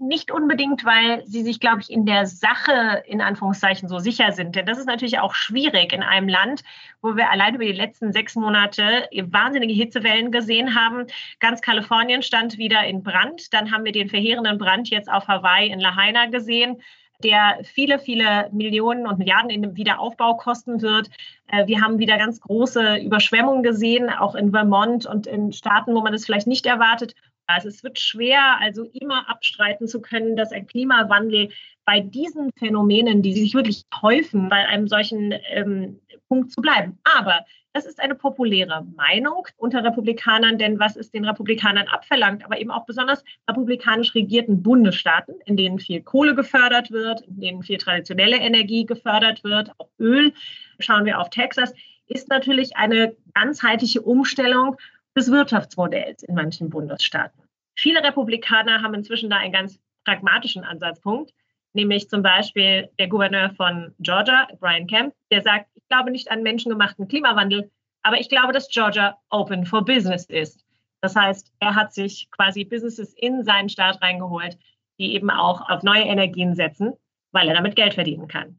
Nicht 0.00 0.32
unbedingt, 0.32 0.84
weil 0.84 1.24
sie 1.24 1.42
sich, 1.44 1.60
glaube 1.60 1.80
ich, 1.80 1.90
in 1.90 2.04
der 2.04 2.26
Sache 2.26 3.04
in 3.06 3.20
Anführungszeichen 3.20 3.88
so 3.88 4.00
sicher 4.00 4.32
sind. 4.32 4.56
Denn 4.56 4.66
das 4.66 4.78
ist 4.78 4.86
natürlich 4.86 5.20
auch 5.20 5.34
schwierig 5.34 5.92
in 5.92 6.02
einem 6.02 6.28
Land, 6.28 6.64
wo 7.00 7.14
wir 7.14 7.30
allein 7.30 7.54
über 7.54 7.64
die 7.64 7.72
letzten 7.72 8.12
sechs 8.12 8.34
Monate 8.34 9.08
wahnsinnige 9.12 9.72
Hitzewellen 9.72 10.32
gesehen 10.32 10.74
haben. 10.74 11.06
Ganz 11.38 11.60
Kalifornien 11.60 12.22
stand 12.22 12.58
wieder 12.58 12.84
in 12.84 13.04
Brand. 13.04 13.54
Dann 13.54 13.70
haben 13.70 13.84
wir 13.84 13.92
den 13.92 14.08
verheerenden 14.08 14.58
Brand 14.58 14.90
jetzt 14.90 15.08
auf 15.08 15.28
Hawaii 15.28 15.70
in 15.70 15.78
Lahaina 15.78 16.26
gesehen 16.26 16.82
der 17.22 17.60
viele, 17.62 17.98
viele 17.98 18.48
Millionen 18.52 19.06
und 19.06 19.18
Milliarden 19.18 19.50
in 19.50 19.62
dem 19.62 19.76
Wiederaufbau 19.76 20.36
kosten 20.36 20.82
wird. 20.82 21.08
Äh, 21.48 21.66
wir 21.66 21.80
haben 21.80 21.98
wieder 21.98 22.18
ganz 22.18 22.40
große 22.40 22.96
Überschwemmungen 22.96 23.62
gesehen, 23.62 24.10
auch 24.10 24.34
in 24.34 24.50
Vermont 24.50 25.06
und 25.06 25.26
in 25.26 25.52
Staaten, 25.52 25.94
wo 25.94 26.00
man 26.00 26.12
das 26.12 26.26
vielleicht 26.26 26.46
nicht 26.46 26.66
erwartet. 26.66 27.14
Also 27.46 27.68
es 27.68 27.82
wird 27.82 27.98
schwer, 27.98 28.58
also 28.60 28.84
immer 28.92 29.28
abstreiten 29.28 29.86
zu 29.86 30.00
können, 30.00 30.36
dass 30.36 30.52
ein 30.52 30.66
Klimawandel 30.66 31.50
bei 31.84 32.00
diesen 32.00 32.50
Phänomenen, 32.58 33.22
die 33.22 33.34
sich 33.34 33.54
wirklich 33.54 33.82
häufen, 34.00 34.48
bei 34.48 34.66
einem 34.66 34.88
solchen 34.88 35.34
ähm, 35.50 36.00
Punkt 36.28 36.52
zu 36.52 36.62
bleiben. 36.62 36.98
Aber 37.04 37.44
das 37.74 37.86
ist 37.86 38.00
eine 38.00 38.14
populäre 38.14 38.86
Meinung 38.96 39.48
unter 39.56 39.82
Republikanern, 39.82 40.58
denn 40.58 40.78
was 40.78 40.96
es 40.96 41.10
den 41.10 41.24
Republikanern 41.24 41.88
abverlangt, 41.88 42.44
aber 42.44 42.58
eben 42.58 42.70
auch 42.70 42.86
besonders 42.86 43.24
republikanisch 43.50 44.14
regierten 44.14 44.62
Bundesstaaten, 44.62 45.34
in 45.44 45.56
denen 45.56 45.80
viel 45.80 46.00
Kohle 46.00 46.36
gefördert 46.36 46.92
wird, 46.92 47.22
in 47.22 47.40
denen 47.40 47.62
viel 47.64 47.78
traditionelle 47.78 48.36
Energie 48.36 48.86
gefördert 48.86 49.42
wird, 49.42 49.72
auch 49.78 49.88
Öl, 49.98 50.32
schauen 50.78 51.04
wir 51.04 51.18
auf 51.18 51.30
Texas, 51.30 51.74
ist 52.06 52.28
natürlich 52.28 52.76
eine 52.76 53.16
ganzheitliche 53.34 54.02
Umstellung 54.02 54.76
des 55.16 55.30
Wirtschaftsmodells 55.30 56.22
in 56.22 56.34
manchen 56.34 56.70
Bundesstaaten. 56.70 57.42
Viele 57.76 58.02
Republikaner 58.02 58.82
haben 58.82 58.94
inzwischen 58.94 59.30
da 59.30 59.36
einen 59.38 59.52
ganz 59.52 59.78
pragmatischen 60.04 60.64
Ansatzpunkt, 60.64 61.32
nämlich 61.72 62.08
zum 62.08 62.22
Beispiel 62.22 62.88
der 62.98 63.08
Gouverneur 63.08 63.50
von 63.56 63.94
Georgia, 63.98 64.48
Brian 64.60 64.86
Kemp, 64.86 65.14
der 65.30 65.42
sagt, 65.42 65.70
ich 65.74 65.82
glaube 65.88 66.10
nicht 66.10 66.30
an 66.30 66.42
menschengemachten 66.42 67.08
Klimawandel, 67.08 67.70
aber 68.02 68.20
ich 68.20 68.28
glaube, 68.28 68.52
dass 68.52 68.68
Georgia 68.68 69.18
open 69.30 69.66
for 69.66 69.84
business 69.84 70.26
ist. 70.26 70.64
Das 71.00 71.16
heißt, 71.16 71.52
er 71.58 71.74
hat 71.74 71.92
sich 71.92 72.28
quasi 72.30 72.64
Businesses 72.64 73.12
in 73.14 73.44
seinen 73.44 73.68
Staat 73.68 74.00
reingeholt, 74.02 74.56
die 74.98 75.14
eben 75.14 75.30
auch 75.30 75.68
auf 75.68 75.82
neue 75.82 76.04
Energien 76.04 76.54
setzen, 76.54 76.92
weil 77.32 77.48
er 77.48 77.54
damit 77.54 77.76
Geld 77.76 77.94
verdienen 77.94 78.28
kann. 78.28 78.58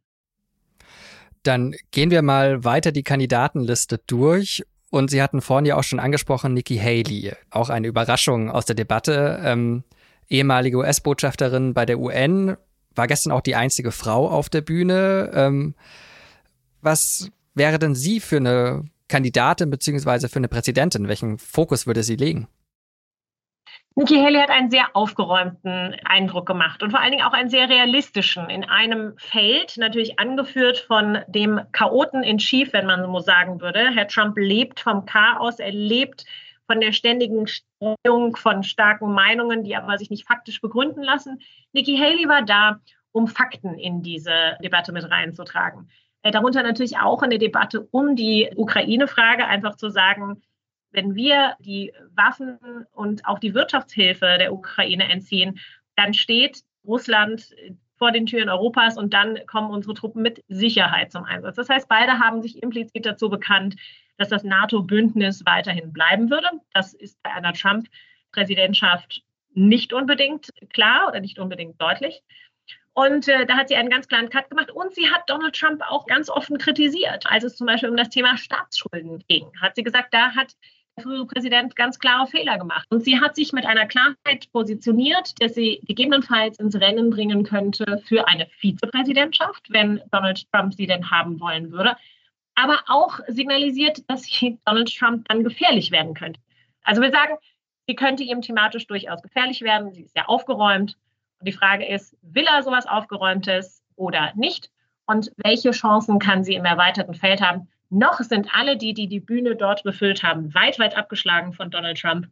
Dann 1.44 1.76
gehen 1.92 2.12
wir 2.12 2.22
mal 2.22 2.64
weiter 2.64 2.92
die 2.92 3.04
Kandidatenliste 3.04 4.00
durch. 4.08 4.64
Und 4.96 5.12
Sie 5.12 5.22
hatten 5.22 5.42
vorhin 5.42 5.66
ja 5.66 5.76
auch 5.76 5.84
schon 5.84 6.00
angesprochen, 6.00 6.54
Nikki 6.54 6.78
Haley, 6.78 7.34
auch 7.50 7.68
eine 7.68 7.86
Überraschung 7.86 8.50
aus 8.50 8.64
der 8.64 8.78
Debatte. 8.78 9.42
Ähm, 9.44 9.84
ehemalige 10.30 10.78
US-Botschafterin 10.78 11.74
bei 11.74 11.86
der 11.86 12.00
UN, 12.00 12.56
war 12.96 13.06
gestern 13.08 13.34
auch 13.34 13.42
die 13.42 13.58
einzige 13.58 13.92
Frau 13.92 14.30
auf 14.30 14.48
der 14.48 14.62
Bühne. 14.62 15.32
Ähm, 15.34 15.76
was 16.80 17.30
wäre 17.56 17.78
denn 17.78 17.94
sie 17.94 18.22
für 18.22 18.38
eine 18.38 18.86
Kandidatin 19.10 19.70
beziehungsweise 19.70 20.30
für 20.30 20.38
eine 20.38 20.48
Präsidentin? 20.48 21.10
Welchen 21.10 21.40
Fokus 21.40 21.86
würde 21.86 22.02
sie 22.02 22.16
legen? 22.16 22.48
Nikki 23.98 24.16
Haley 24.16 24.40
hat 24.40 24.50
einen 24.50 24.70
sehr 24.70 24.94
aufgeräumten 24.94 25.96
Eindruck 26.04 26.46
gemacht 26.46 26.84
und 26.84 26.92
vor 26.92 27.00
allen 27.00 27.12
Dingen 27.12 27.24
auch 27.24 27.32
einen 27.32 27.50
sehr 27.50 27.70
realistischen 27.70 28.50
in 28.50 28.66
einem 28.66 29.14
Feld, 29.18 29.78
natürlich 29.78 30.20
angeführt 30.20 30.80
von 30.80 31.20
dem 31.30 31.62
Chaoten 31.72 32.22
in 32.22 32.38
Chief, 32.38 32.74
wenn 32.74 32.88
man 32.88 33.06
so 33.06 33.20
sagen 33.20 33.62
würde. 33.62 33.92
Herr 33.94 34.10
Trump 34.10 34.38
lebt 34.38 34.82
vom 34.82 35.06
Chaos, 35.06 35.60
er 35.60 35.72
lebt 35.72 36.26
von 36.68 36.82
der 36.82 36.92
ständigen 36.92 37.48
Streuung 37.48 38.36
von 38.36 38.64
starken 38.64 39.14
Meinungen, 39.14 39.64
die 39.64 39.78
aber 39.78 39.98
sich 39.98 40.10
nicht 40.10 40.28
faktisch 40.28 40.60
begründen 40.60 41.02
lassen. 41.02 41.40
Nikki 41.72 41.98
Haley 41.98 42.28
war 42.28 42.42
da, 42.42 42.82
um 43.14 43.28
Fakten 43.28 43.76
in 43.76 44.04
diese 44.04 44.58
Debatte 44.62 44.92
mit 44.92 45.10
reinzutragen. 45.10 45.90
Äh, 46.22 46.32
darunter 46.32 46.64
natürlich 46.64 46.98
auch 46.98 47.24
in 47.24 47.30
der 47.30 47.40
Debatte 47.40 47.88
um 47.92 48.18
die 48.18 48.52
Ukraine-Frage 48.58 49.48
einfach 49.48 49.78
zu 49.78 49.90
sagen, 49.90 50.42
wenn 50.96 51.16
wir 51.16 51.56
die 51.60 51.94
Waffen 52.16 52.58
und 52.94 53.26
auch 53.26 53.40
die 53.40 53.54
Wirtschaftshilfe 53.54 54.38
der 54.40 54.54
Ukraine 54.54 55.10
entziehen, 55.10 55.60
dann 55.96 56.14
steht 56.14 56.64
Russland 56.86 57.54
vor 57.98 58.12
den 58.12 58.26
Türen 58.26 58.50
Europas 58.50 58.98
und 58.98 59.14
dann 59.14 59.40
kommen 59.48 59.70
unsere 59.70 59.94
Truppen 59.94 60.22
mit 60.22 60.44
Sicherheit 60.48 61.12
zum 61.12 61.24
Einsatz. 61.24 61.56
Das 61.56 61.70
heißt, 61.70 61.88
beide 61.88 62.20
haben 62.20 62.42
sich 62.42 62.62
implizit 62.62 63.06
dazu 63.06 63.30
bekannt, 63.30 63.76
dass 64.18 64.30
das 64.30 64.44
NATO-Bündnis 64.44 65.46
weiterhin 65.46 65.94
bleiben 65.94 66.30
würde. 66.30 66.48
Das 66.74 66.94
ist 66.94 67.22
bei 67.24 67.32
einer 67.32 67.54
Trump-Präsidentschaft 67.54 69.24
nicht 69.54 69.94
unbedingt 69.94 70.50
klar 70.74 71.08
oder 71.08 71.20
nicht 71.20 71.40
unbedingt 71.40 71.82
deutlich. 71.82 72.22
Und 72.94 73.28
äh, 73.28 73.46
da 73.46 73.58
hat 73.58 73.68
sie 73.68 73.76
einen 73.76 73.90
ganz 73.90 74.08
klaren 74.08 74.30
Cut 74.30 74.50
gemacht. 74.50 74.72
Und 74.72 74.94
sie 74.96 75.10
hat 75.10 75.30
Donald 75.30 75.54
Trump 75.56 75.82
auch 75.82 76.06
ganz 76.06 76.30
offen 76.30 76.58
kritisiert, 76.58 77.26
als 77.30 77.44
es 77.44 77.58
zum 77.58 77.68
Beispiel 77.68 77.90
um 77.90 77.98
das 77.98 78.10
Thema 78.10 78.38
Staatsschulden 78.38 79.24
ging. 79.28 79.52
Hat 79.60 79.76
sie 79.76 79.84
gesagt, 79.84 80.14
da 80.14 80.34
hat 80.34 80.54
frühere 81.02 81.26
Präsident 81.26 81.76
ganz 81.76 82.00
klare 82.00 82.28
Fehler 82.28 82.58
gemacht. 82.58 82.88
Und 82.90 83.04
sie 83.04 83.20
hat 83.20 83.36
sich 83.36 83.54
mit 83.54 83.66
einer 83.66 83.86
Klarheit 83.86 84.52
positioniert, 84.52 85.34
dass 85.42 85.54
sie 85.54 85.82
gegebenenfalls 85.84 86.58
ins 86.60 86.76
Rennen 86.76 87.10
bringen 87.10 87.44
könnte 87.44 88.02
für 88.06 88.28
eine 88.28 88.48
Vizepräsidentschaft, 88.60 89.68
wenn 89.70 90.02
Donald 90.12 90.50
Trump 90.52 90.74
sie 90.74 90.88
denn 90.88 91.12
haben 91.12 91.40
wollen 91.40 91.72
würde. 91.72 91.98
Aber 92.56 92.80
auch 92.88 93.20
signalisiert, 93.28 94.10
dass 94.10 94.28
Donald 94.66 94.96
Trump 94.98 95.28
dann 95.28 95.44
gefährlich 95.44 95.92
werden 95.92 96.14
könnte. 96.14 96.40
Also 96.84 97.02
wir 97.02 97.12
sagen, 97.12 97.36
sie 97.88 97.96
könnte 97.96 98.24
ihm 98.24 98.42
thematisch 98.42 98.88
durchaus 98.88 99.22
gefährlich 99.22 99.62
werden. 99.62 99.92
Sie 99.94 100.04
ist 100.04 100.14
sehr 100.14 100.30
aufgeräumt. 100.30 100.98
Und 101.40 101.48
die 101.48 101.54
Frage 101.54 101.86
ist, 101.86 102.16
will 102.22 102.46
er 102.46 102.64
sowas 102.64 102.88
Aufgeräumtes 102.88 103.84
oder 103.96 104.32
nicht? 104.36 104.70
Und 105.08 105.32
welche 105.38 105.72
Chancen 105.72 106.20
kann 106.20 106.44
sie 106.44 106.56
im 106.56 106.66
erweiterten 106.66 107.14
Feld 107.14 107.42
haben? 107.42 107.68
Noch 107.90 108.20
sind 108.20 108.48
alle 108.54 108.78
die, 108.78 108.94
die 108.94 109.08
die 109.08 109.20
Bühne 109.20 109.56
dort 109.56 109.84
befüllt 109.84 110.24
haben, 110.24 110.54
weit, 110.54 110.80
weit 110.80 110.98
abgeschlagen 110.98 111.54
von 111.54 111.72
Donald 111.72 112.00
Trump. 112.00 112.28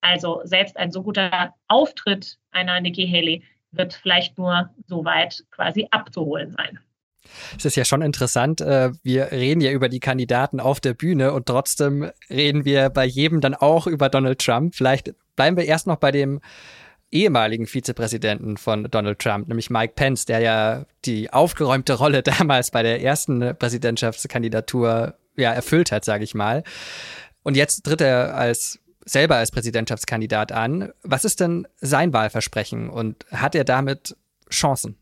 Also 0.00 0.40
selbst 0.44 0.76
ein 0.76 0.92
so 0.92 1.02
guter 1.02 1.54
Auftritt 1.66 2.38
einer 2.50 2.80
Nikki 2.80 3.06
Haley 3.06 3.42
wird 3.72 3.94
vielleicht 3.94 4.38
nur 4.38 4.70
so 4.86 5.04
weit 5.04 5.44
quasi 5.50 5.88
abzuholen 5.90 6.52
sein. 6.52 6.78
Es 7.56 7.64
ist 7.64 7.76
ja 7.76 7.84
schon 7.84 8.02
interessant, 8.02 8.60
äh, 8.60 8.90
wir 9.02 9.32
reden 9.32 9.60
ja 9.60 9.70
über 9.70 9.88
die 9.88 10.00
Kandidaten 10.00 10.60
auf 10.60 10.80
der 10.80 10.94
Bühne 10.94 11.32
und 11.32 11.46
trotzdem 11.46 12.10
reden 12.30 12.64
wir 12.64 12.90
bei 12.90 13.04
jedem 13.04 13.40
dann 13.40 13.54
auch 13.54 13.86
über 13.86 14.08
Donald 14.08 14.38
Trump. 14.38 14.74
Vielleicht 14.74 15.14
bleiben 15.36 15.56
wir 15.56 15.64
erst 15.64 15.86
noch 15.86 15.96
bei 15.96 16.10
dem 16.10 16.40
ehemaligen 17.10 17.66
Vizepräsidenten 17.66 18.56
von 18.56 18.84
Donald 18.90 19.18
Trump, 19.18 19.48
nämlich 19.48 19.70
Mike 19.70 19.94
Pence, 19.96 20.26
der 20.26 20.40
ja 20.40 20.84
die 21.04 21.32
aufgeräumte 21.32 21.94
Rolle 21.94 22.22
damals 22.38 22.70
bei 22.70 22.82
der 22.82 23.02
ersten 23.02 23.56
Präsidentschaftskandidatur 23.56 25.14
ja 25.36 25.52
erfüllt 25.52 25.92
hat, 25.92 26.04
sage 26.04 26.24
ich 26.24 26.34
mal. 26.34 26.64
Und 27.42 27.56
jetzt 27.56 27.84
tritt 27.84 28.00
er 28.00 28.34
als 28.34 28.80
selber 29.04 29.36
als 29.36 29.50
Präsidentschaftskandidat 29.50 30.52
an. 30.52 30.92
Was 31.02 31.24
ist 31.24 31.40
denn 31.40 31.66
sein 31.80 32.12
Wahlversprechen 32.12 32.90
und 32.90 33.24
hat 33.30 33.54
er 33.54 33.64
damit 33.64 34.16
Chancen? 34.50 34.98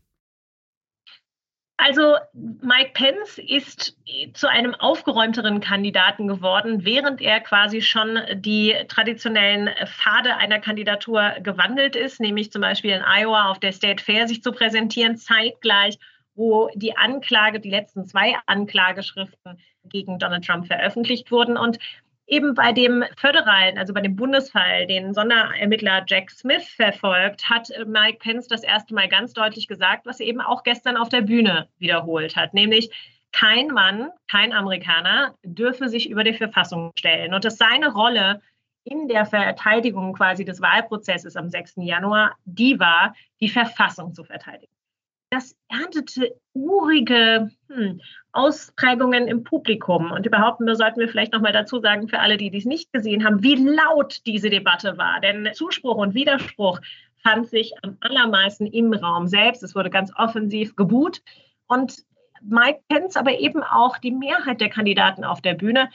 Also 1.79 2.15
Mike 2.33 2.91
Pence 2.95 3.37
ist 3.37 3.95
zu 4.33 4.49
einem 4.49 4.73
aufgeräumteren 4.73 5.59
Kandidaten 5.59 6.27
geworden, 6.27 6.83
während 6.85 7.21
er 7.21 7.39
quasi 7.39 7.81
schon 7.81 8.19
die 8.33 8.75
traditionellen 8.87 9.69
Pfade 9.85 10.35
einer 10.37 10.59
Kandidatur 10.59 11.35
gewandelt 11.43 11.95
ist, 11.95 12.19
nämlich 12.19 12.51
zum 12.51 12.63
Beispiel 12.63 12.91
in 12.91 13.03
Iowa 13.03 13.51
auf 13.51 13.59
der 13.59 13.73
State 13.73 14.03
Fair 14.03 14.27
sich 14.27 14.41
zu 14.41 14.51
präsentieren, 14.51 15.17
zeitgleich, 15.17 15.99
wo 16.33 16.69
die 16.73 16.97
Anklage, 16.97 17.59
die 17.59 17.69
letzten 17.69 18.07
zwei 18.07 18.35
Anklageschriften 18.47 19.59
gegen 19.85 20.17
Donald 20.17 20.45
Trump 20.45 20.65
veröffentlicht 20.65 21.31
wurden. 21.31 21.57
Und 21.57 21.77
eben 22.27 22.53
bei 22.53 22.73
dem 22.73 23.03
föderalen, 23.17 23.77
also 23.77 23.93
bei 23.93 24.01
dem 24.01 24.15
Bundesfall, 24.15 24.85
den 24.85 25.13
Sonderermittler 25.13 26.03
Jack 26.07 26.29
Smith 26.29 26.67
verfolgt, 26.67 27.49
hat 27.49 27.69
Mike 27.85 28.19
Pence 28.19 28.47
das 28.47 28.63
erste 28.63 28.93
Mal 28.93 29.07
ganz 29.07 29.33
deutlich 29.33 29.67
gesagt, 29.67 30.05
was 30.05 30.19
er 30.19 30.27
eben 30.27 30.41
auch 30.41 30.63
gestern 30.63 30.97
auf 30.97 31.09
der 31.09 31.21
Bühne 31.21 31.69
wiederholt 31.79 32.35
hat, 32.35 32.53
nämlich 32.53 32.91
kein 33.31 33.67
Mann, 33.67 34.09
kein 34.27 34.53
Amerikaner 34.53 35.35
dürfe 35.43 35.89
sich 35.89 36.09
über 36.09 36.23
die 36.23 36.33
Verfassung 36.33 36.91
stellen 36.97 37.33
und 37.33 37.45
dass 37.45 37.57
seine 37.57 37.91
Rolle 37.93 38.41
in 38.83 39.07
der 39.07 39.25
Verteidigung 39.25 40.13
quasi 40.13 40.45
des 40.45 40.61
Wahlprozesses 40.61 41.35
am 41.35 41.49
6. 41.49 41.73
Januar 41.77 42.35
die 42.45 42.79
war, 42.79 43.13
die 43.41 43.49
Verfassung 43.49 44.13
zu 44.13 44.23
verteidigen 44.23 44.71
das 45.29 45.55
erntete 45.67 46.35
urige 46.53 47.51
hm, 47.69 48.01
Ausprägungen 48.31 49.27
im 49.27 49.43
Publikum. 49.43 50.11
Und 50.11 50.25
überhaupt 50.25 50.59
sollten 50.59 50.99
wir 50.99 51.09
vielleicht 51.09 51.33
noch 51.33 51.41
mal 51.41 51.51
dazu 51.51 51.79
sagen, 51.79 52.07
für 52.07 52.19
alle, 52.19 52.37
die 52.37 52.49
dies 52.49 52.65
nicht 52.65 52.91
gesehen 52.93 53.25
haben, 53.25 53.43
wie 53.43 53.55
laut 53.55 54.21
diese 54.25 54.49
Debatte 54.49 54.97
war. 54.97 55.19
Denn 55.19 55.49
Zuspruch 55.53 55.97
und 55.97 56.13
Widerspruch 56.13 56.79
fand 57.23 57.47
sich 57.47 57.73
am 57.81 57.97
allermeisten 57.99 58.67
im 58.67 58.93
Raum 58.93 59.27
selbst. 59.27 59.63
Es 59.63 59.75
wurde 59.75 59.89
ganz 59.89 60.11
offensiv 60.15 60.75
gebuht. 60.75 61.21
Und 61.67 62.03
Mike 62.41 62.81
Pence, 62.87 63.17
aber 63.17 63.39
eben 63.39 63.63
auch 63.63 63.97
die 63.97 64.11
Mehrheit 64.11 64.61
der 64.61 64.69
Kandidaten 64.69 65.23
auf 65.23 65.41
der 65.41 65.55
Bühne, 65.55 65.89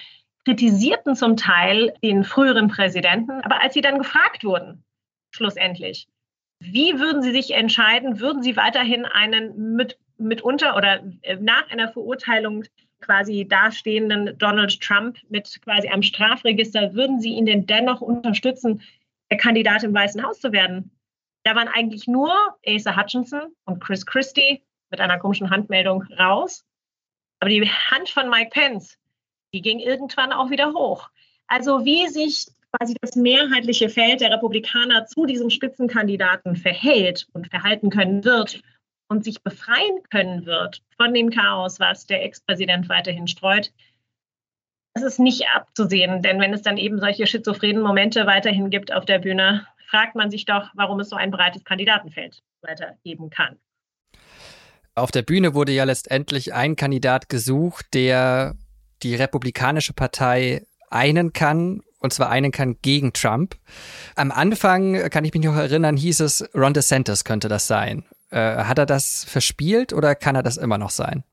kritisierten 0.44 1.14
zum 1.14 1.36
Teil 1.36 1.94
den 2.02 2.24
früheren 2.24 2.68
Präsidenten. 2.68 3.40
Aber 3.42 3.62
als 3.62 3.74
sie 3.74 3.80
dann 3.80 3.98
gefragt 3.98 4.44
wurden, 4.44 4.84
schlussendlich, 5.30 6.08
wie 6.62 6.98
würden 6.98 7.22
Sie 7.22 7.32
sich 7.32 7.52
entscheiden? 7.52 8.20
Würden 8.20 8.42
Sie 8.42 8.56
weiterhin 8.56 9.04
einen 9.04 9.74
mit, 9.74 9.98
mitunter 10.18 10.76
oder 10.76 11.02
äh, 11.22 11.36
nach 11.36 11.68
einer 11.70 11.92
Verurteilung 11.92 12.64
quasi 13.00 13.46
dastehenden 13.46 14.38
Donald 14.38 14.80
Trump 14.80 15.18
mit 15.28 15.60
quasi 15.62 15.88
einem 15.88 16.02
Strafregister, 16.02 16.94
würden 16.94 17.20
Sie 17.20 17.34
ihn 17.34 17.46
denn 17.46 17.66
dennoch 17.66 18.00
unterstützen, 18.00 18.80
der 19.30 19.38
Kandidat 19.38 19.82
im 19.82 19.92
Weißen 19.92 20.22
Haus 20.22 20.40
zu 20.40 20.52
werden? 20.52 20.90
Da 21.44 21.56
waren 21.56 21.68
eigentlich 21.68 22.06
nur 22.06 22.32
Asa 22.66 22.96
Hutchinson 22.96 23.54
und 23.64 23.82
Chris 23.82 24.06
Christie 24.06 24.62
mit 24.90 25.00
einer 25.00 25.18
komischen 25.18 25.50
Handmeldung 25.50 26.04
raus. 26.18 26.64
Aber 27.40 27.50
die 27.50 27.68
Hand 27.68 28.08
von 28.08 28.30
Mike 28.30 28.50
Pence, 28.52 28.98
die 29.52 29.60
ging 29.60 29.80
irgendwann 29.80 30.32
auch 30.32 30.50
wieder 30.50 30.72
hoch. 30.72 31.10
Also 31.48 31.84
wie 31.84 32.06
sich 32.06 32.46
quasi 32.72 32.94
das 33.00 33.16
mehrheitliche 33.16 33.88
Feld 33.88 34.20
der 34.20 34.30
Republikaner 34.30 35.06
zu 35.06 35.26
diesem 35.26 35.50
Spitzenkandidaten 35.50 36.56
verhält 36.56 37.26
und 37.32 37.48
verhalten 37.48 37.90
können 37.90 38.24
wird 38.24 38.62
und 39.08 39.24
sich 39.24 39.42
befreien 39.42 40.02
können 40.10 40.46
wird 40.46 40.82
von 40.96 41.12
dem 41.12 41.30
Chaos, 41.30 41.80
was 41.80 42.06
der 42.06 42.24
Ex-Präsident 42.24 42.88
weiterhin 42.88 43.28
streut, 43.28 43.72
das 44.94 45.04
ist 45.04 45.18
nicht 45.18 45.44
abzusehen. 45.54 46.22
Denn 46.22 46.40
wenn 46.40 46.52
es 46.52 46.62
dann 46.62 46.76
eben 46.76 46.98
solche 46.98 47.26
schizophrenen 47.26 47.82
Momente 47.82 48.26
weiterhin 48.26 48.70
gibt 48.70 48.92
auf 48.92 49.04
der 49.04 49.18
Bühne, 49.18 49.66
fragt 49.88 50.14
man 50.14 50.30
sich 50.30 50.44
doch, 50.44 50.70
warum 50.74 51.00
es 51.00 51.10
so 51.10 51.16
ein 51.16 51.30
breites 51.30 51.64
Kandidatenfeld 51.64 52.42
weitergeben 52.62 53.30
kann. 53.30 53.58
Auf 54.94 55.10
der 55.10 55.22
Bühne 55.22 55.54
wurde 55.54 55.72
ja 55.72 55.84
letztendlich 55.84 56.52
ein 56.52 56.76
Kandidat 56.76 57.28
gesucht, 57.28 57.86
der 57.94 58.54
die 59.02 59.14
Republikanische 59.14 59.94
Partei 59.94 60.66
einen 60.90 61.32
kann 61.32 61.82
und 62.02 62.12
zwar 62.12 62.30
einen 62.30 62.52
kann 62.52 62.76
gegen 62.82 63.12
Trump. 63.12 63.56
Am 64.16 64.30
Anfang, 64.30 65.08
kann 65.10 65.24
ich 65.24 65.32
mich 65.32 65.42
noch 65.42 65.56
erinnern, 65.56 65.96
hieß 65.96 66.20
es, 66.20 66.44
Ron 66.54 66.74
DeSantis 66.74 67.24
könnte 67.24 67.48
das 67.48 67.66
sein. 67.66 68.04
Äh, 68.30 68.64
hat 68.64 68.78
er 68.78 68.86
das 68.86 69.24
verspielt 69.24 69.92
oder 69.92 70.14
kann 70.14 70.34
er 70.34 70.42
das 70.42 70.56
immer 70.56 70.78
noch 70.78 70.90
sein? 70.90 71.24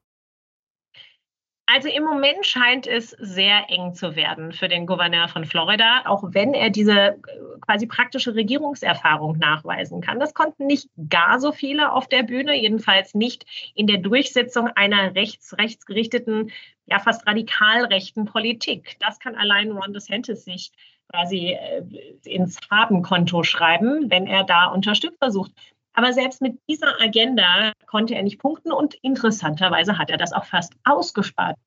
Also 1.71 1.87
im 1.87 2.03
Moment 2.03 2.47
scheint 2.47 2.87
es 2.87 3.11
sehr 3.19 3.69
eng 3.69 3.93
zu 3.93 4.15
werden 4.15 4.53
für 4.53 4.67
den 4.67 4.87
Gouverneur 4.87 5.27
von 5.27 5.45
Florida, 5.45 6.01
auch 6.05 6.23
wenn 6.29 6.55
er 6.55 6.71
diese 6.71 6.93
äh, 6.93 7.17
quasi 7.61 7.85
praktische 7.85 8.33
Regierungserfahrung 8.33 9.37
nachweisen 9.37 10.01
kann. 10.01 10.19
Das 10.19 10.33
konnten 10.33 10.65
nicht 10.65 10.89
gar 11.09 11.39
so 11.39 11.51
viele 11.51 11.91
auf 11.91 12.07
der 12.07 12.23
Bühne, 12.23 12.59
jedenfalls 12.59 13.13
nicht 13.13 13.45
in 13.75 13.85
der 13.85 13.97
Durchsetzung 13.97 14.69
einer 14.69 15.13
rechts, 15.13 15.55
rechtsgerichteten, 15.59 16.51
ja 16.87 16.97
fast 16.97 17.27
radikal 17.27 17.85
rechten 17.85 18.25
Politik. 18.25 18.95
Das 18.99 19.19
kann 19.19 19.35
allein 19.35 19.71
Ron 19.71 19.93
DeSantis 19.93 20.45
sich 20.45 20.71
quasi 21.09 21.51
äh, 21.51 21.83
ins 22.25 22.57
Farbenkonto 22.59 23.43
schreiben, 23.43 24.09
wenn 24.09 24.25
er 24.25 24.43
da 24.43 24.67
Unterstützer 24.67 25.29
sucht. 25.29 25.51
Aber 25.93 26.13
selbst 26.13 26.41
mit 26.41 26.59
dieser 26.69 26.99
Agenda 27.01 27.73
konnte 27.87 28.15
er 28.15 28.23
nicht 28.23 28.39
punkten 28.39 28.71
und 28.71 28.95
interessanterweise 29.01 29.97
hat 29.97 30.09
er 30.09 30.17
das 30.17 30.33
auch 30.33 30.45
fast 30.45 30.73
ausgespart. 30.83 31.57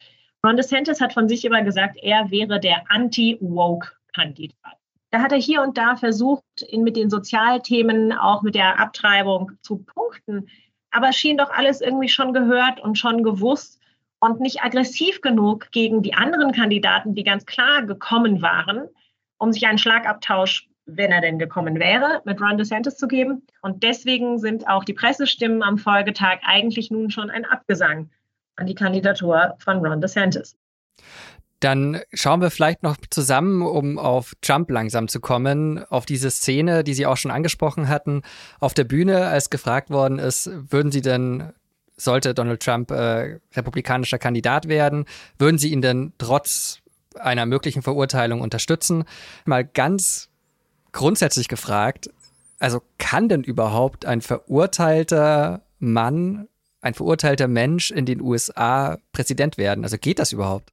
Ron 0.44 0.56
DeSantis 0.56 1.00
hat 1.00 1.12
von 1.12 1.28
sich 1.28 1.44
immer 1.44 1.62
gesagt, 1.62 1.98
er 2.02 2.30
wäre 2.30 2.58
der 2.58 2.82
Anti-Woke-Kandidat. 2.88 4.76
Da 5.12 5.20
hat 5.20 5.32
er 5.32 5.38
hier 5.38 5.62
und 5.62 5.76
da 5.76 5.96
versucht, 5.96 6.42
ihn 6.68 6.82
mit 6.82 6.96
den 6.96 7.10
Sozialthemen, 7.10 8.12
auch 8.12 8.42
mit 8.42 8.54
der 8.54 8.80
Abtreibung 8.80 9.52
zu 9.60 9.78
punkten. 9.78 10.48
Aber 10.90 11.12
schien 11.12 11.36
doch 11.36 11.50
alles 11.50 11.80
irgendwie 11.80 12.08
schon 12.08 12.32
gehört 12.32 12.80
und 12.80 12.98
schon 12.98 13.22
gewusst 13.22 13.78
und 14.20 14.40
nicht 14.40 14.62
aggressiv 14.62 15.20
genug 15.20 15.70
gegen 15.70 16.02
die 16.02 16.14
anderen 16.14 16.52
Kandidaten, 16.52 17.14
die 17.14 17.24
ganz 17.24 17.44
klar 17.44 17.84
gekommen 17.84 18.40
waren, 18.40 18.88
um 19.38 19.52
sich 19.52 19.66
einen 19.66 19.78
Schlagabtausch 19.78 20.68
wenn 20.86 21.12
er 21.12 21.20
denn 21.20 21.38
gekommen 21.38 21.78
wäre, 21.78 22.22
mit 22.24 22.40
Ron 22.40 22.58
DeSantis 22.58 22.96
zu 22.96 23.06
geben. 23.06 23.42
Und 23.60 23.82
deswegen 23.82 24.38
sind 24.38 24.68
auch 24.68 24.84
die 24.84 24.94
Pressestimmen 24.94 25.62
am 25.62 25.78
Folgetag 25.78 26.40
eigentlich 26.42 26.90
nun 26.90 27.10
schon 27.10 27.30
ein 27.30 27.44
Abgesang 27.44 28.10
an 28.56 28.66
die 28.66 28.74
Kandidatur 28.74 29.54
von 29.58 29.84
Ron 29.84 30.00
DeSantis. 30.00 30.56
Dann 31.60 32.00
schauen 32.12 32.40
wir 32.40 32.50
vielleicht 32.50 32.82
noch 32.82 32.96
zusammen, 33.10 33.62
um 33.62 33.96
auf 33.96 34.34
Trump 34.40 34.68
langsam 34.68 35.06
zu 35.06 35.20
kommen, 35.20 35.84
auf 35.84 36.06
diese 36.06 36.28
Szene, 36.30 36.82
die 36.82 36.92
Sie 36.92 37.06
auch 37.06 37.16
schon 37.16 37.30
angesprochen 37.30 37.88
hatten, 37.88 38.22
auf 38.58 38.74
der 38.74 38.82
Bühne, 38.82 39.28
als 39.28 39.48
gefragt 39.48 39.90
worden 39.90 40.18
ist, 40.18 40.50
würden 40.72 40.90
Sie 40.90 41.02
denn, 41.02 41.52
sollte 41.96 42.34
Donald 42.34 42.62
Trump 42.62 42.90
äh, 42.90 43.38
republikanischer 43.54 44.18
Kandidat 44.18 44.66
werden, 44.66 45.04
würden 45.38 45.58
Sie 45.58 45.70
ihn 45.70 45.82
denn 45.82 46.12
trotz 46.18 46.80
einer 47.16 47.46
möglichen 47.46 47.82
Verurteilung 47.82 48.40
unterstützen. 48.40 49.04
Mal 49.44 49.64
ganz 49.64 50.31
grundsätzlich 50.92 51.48
gefragt, 51.48 52.10
also 52.58 52.80
kann 52.98 53.28
denn 53.28 53.42
überhaupt 53.42 54.06
ein 54.06 54.20
verurteilter 54.20 55.62
Mann, 55.78 56.48
ein 56.80 56.94
verurteilter 56.94 57.48
Mensch 57.48 57.90
in 57.90 58.06
den 58.06 58.20
USA 58.20 58.98
Präsident 59.12 59.58
werden? 59.58 59.84
Also 59.84 59.98
geht 59.98 60.18
das 60.18 60.32
überhaupt? 60.32 60.70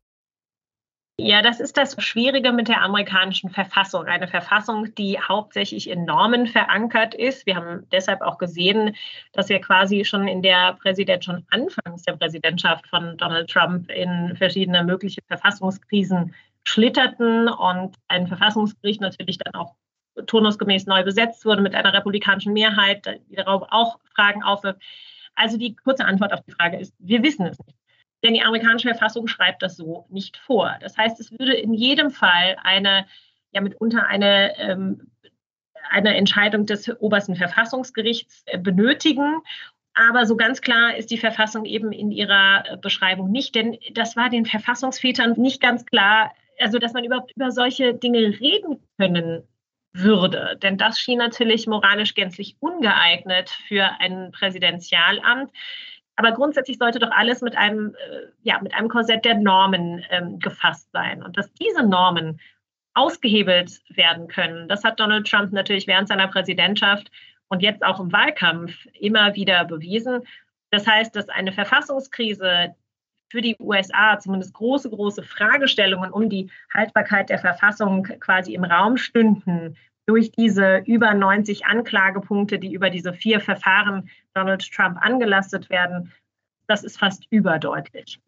Ja, 1.22 1.42
das 1.42 1.60
ist 1.60 1.76
das 1.76 2.02
Schwierige 2.02 2.54
mit 2.54 2.70
der 2.70 2.82
amerikanischen 2.82 3.50
Verfassung. 3.50 4.06
Eine 4.06 4.30
Verfassung, 4.30 4.96
die 4.96 5.20
hauptsächlich 5.20 5.90
in 5.90 6.06
Normen 6.06 6.48
verankert 6.48 7.14
ist. 7.14 7.46
Wir 7.46 7.58
haben 7.58 7.86
deshalb 7.92 8.22
auch 8.22 8.38
gesehen, 8.38 8.96
dass 9.34 9.50
wir 9.50 9.60
quasi 9.60 10.06
schon 10.06 10.30
in 10.30 10.42
der 10.42 10.78
Präsident, 10.82 11.26
schon 11.26 11.46
anfangs 11.50 12.04
der 12.04 12.14
Präsidentschaft 12.14 12.88
von 12.88 13.18
Donald 13.18 13.50
Trump 13.50 13.92
in 13.92 14.38
verschiedene 14.38 14.82
mögliche 14.86 15.22
Verfassungskrisen 15.28 16.34
schlitterten 16.64 17.50
und 17.50 17.96
ein 18.08 18.28
Verfassungsgericht 18.28 19.02
natürlich 19.02 19.40
dann 19.40 19.56
auch 19.56 19.76
turnusgemäß 20.26 20.86
neu 20.86 21.04
besetzt 21.04 21.46
wurde 21.46 21.62
mit 21.62 21.76
einer 21.76 21.94
republikanischen 21.94 22.54
Mehrheit, 22.54 23.20
die 23.30 23.36
darauf 23.36 23.64
auch 23.70 24.00
Fragen 24.16 24.44
aufwirft. 24.44 24.82
Also 25.36 25.58
die 25.58 25.76
kurze 25.76 26.06
Antwort 26.06 26.34
auf 26.34 26.42
die 26.42 26.52
Frage 26.52 26.78
ist, 26.78 26.94
wir 27.00 27.24
wissen 27.24 27.46
es 27.46 27.58
nicht. 27.66 27.78
Denn 28.24 28.34
die 28.34 28.42
amerikanische 28.42 28.90
Verfassung 28.90 29.28
schreibt 29.28 29.62
das 29.62 29.78
so 29.78 30.06
nicht 30.10 30.38
vor. 30.38 30.76
Das 30.82 30.98
heißt, 30.98 31.20
es 31.20 31.32
würde 31.32 31.54
in 31.54 31.74
jedem 31.74 32.12
Fall 32.12 32.58
eine, 32.64 33.06
ja 33.52 33.62
mitunter 33.62 34.06
eine, 34.08 34.58
ähm, 34.58 35.12
eine 35.90 36.16
Entscheidung 36.16 36.66
des 36.66 36.90
obersten 37.00 37.36
Verfassungsgerichts 37.36 38.44
äh, 38.48 38.58
benötigen. 38.58 39.42
Aber 39.94 40.26
so 40.26 40.36
ganz 40.36 40.62
klar 40.62 40.96
ist 40.98 41.12
die 41.12 41.18
Verfassung 41.18 41.66
eben 41.66 41.92
in 41.92 42.12
ihrer 42.12 42.64
äh, 42.66 42.78
Beschreibung 42.78 43.32
nicht, 43.32 43.56
denn 43.56 43.78
das 43.94 44.16
war 44.16 44.30
den 44.30 44.46
Verfassungsvätern 44.46 45.34
nicht 45.38 45.62
ganz 45.62 45.86
klar, 45.86 46.34
also 46.60 46.78
dass 46.78 46.94
man 46.94 47.06
überhaupt 47.06 47.32
über 47.36 47.52
solche 47.52 47.94
Dinge 47.94 48.20
reden 48.40 48.80
können 48.98 49.44
würde. 49.94 50.58
Denn 50.62 50.78
das 50.78 51.00
schien 51.00 51.18
natürlich 51.18 51.68
moralisch 51.68 52.14
gänzlich 52.14 52.56
ungeeignet 52.60 53.50
für 53.68 53.90
ein 54.00 54.32
Präsidentialamt. 54.32 55.52
Aber 56.16 56.32
grundsätzlich 56.34 56.78
sollte 56.78 57.00
doch 57.00 57.12
alles 57.12 57.42
mit 57.42 57.58
einem, 57.58 57.96
äh, 57.96 58.28
ja, 58.44 58.60
mit 58.62 58.74
einem 58.74 58.90
Korsett 58.90 59.26
der 59.26 59.36
Normen 59.36 60.04
ähm, 60.10 60.40
gefasst 60.40 60.92
sein. 60.92 61.24
Und 61.24 61.38
dass 61.38 61.52
diese 61.54 61.84
Normen 61.84 62.40
ausgehebelt 62.94 63.82
werden 63.90 64.28
können, 64.28 64.68
das 64.68 64.84
hat 64.84 65.00
Donald 65.00 65.28
Trump 65.28 65.54
natürlich 65.54 65.88
während 65.88 66.10
seiner 66.10 66.28
Präsidentschaft 66.28 67.10
und 67.48 67.62
jetzt 67.62 67.84
auch 67.84 68.00
im 68.00 68.12
Wahlkampf 68.12 68.86
immer 68.94 69.36
wieder 69.36 69.64
bewiesen. 69.66 70.24
Das 70.72 70.86
heißt, 70.86 71.16
dass 71.16 71.30
eine 71.30 71.52
Verfassungskrise 71.52 72.76
für 73.30 73.42
die 73.42 73.56
USA 73.60 74.20
zumindest 74.20 74.54
große, 74.54 74.90
große 74.90 75.24
Fragestellungen 75.24 76.12
um 76.12 76.30
die 76.30 76.50
Haltbarkeit 76.74 77.30
der 77.30 77.40
Verfassung 77.40 78.04
quasi 78.04 78.54
im 78.54 78.64
Raum 78.64 78.98
stünden, 78.98 79.76
durch 80.06 80.32
diese 80.32 80.78
über 80.88 81.14
90 81.14 81.68
Anklagepunkte, 81.68 82.58
die 82.58 82.74
über 82.74 82.90
diese 82.90 83.14
vier 83.14 83.40
Verfahren 83.40 84.10
Donald 84.34 84.68
Trump 84.72 84.98
angelastet 85.00 85.70
werden, 85.70 86.12
das 86.66 86.84
ist 86.84 86.98
fast 86.98 87.26
überdeutlich. 87.30 88.20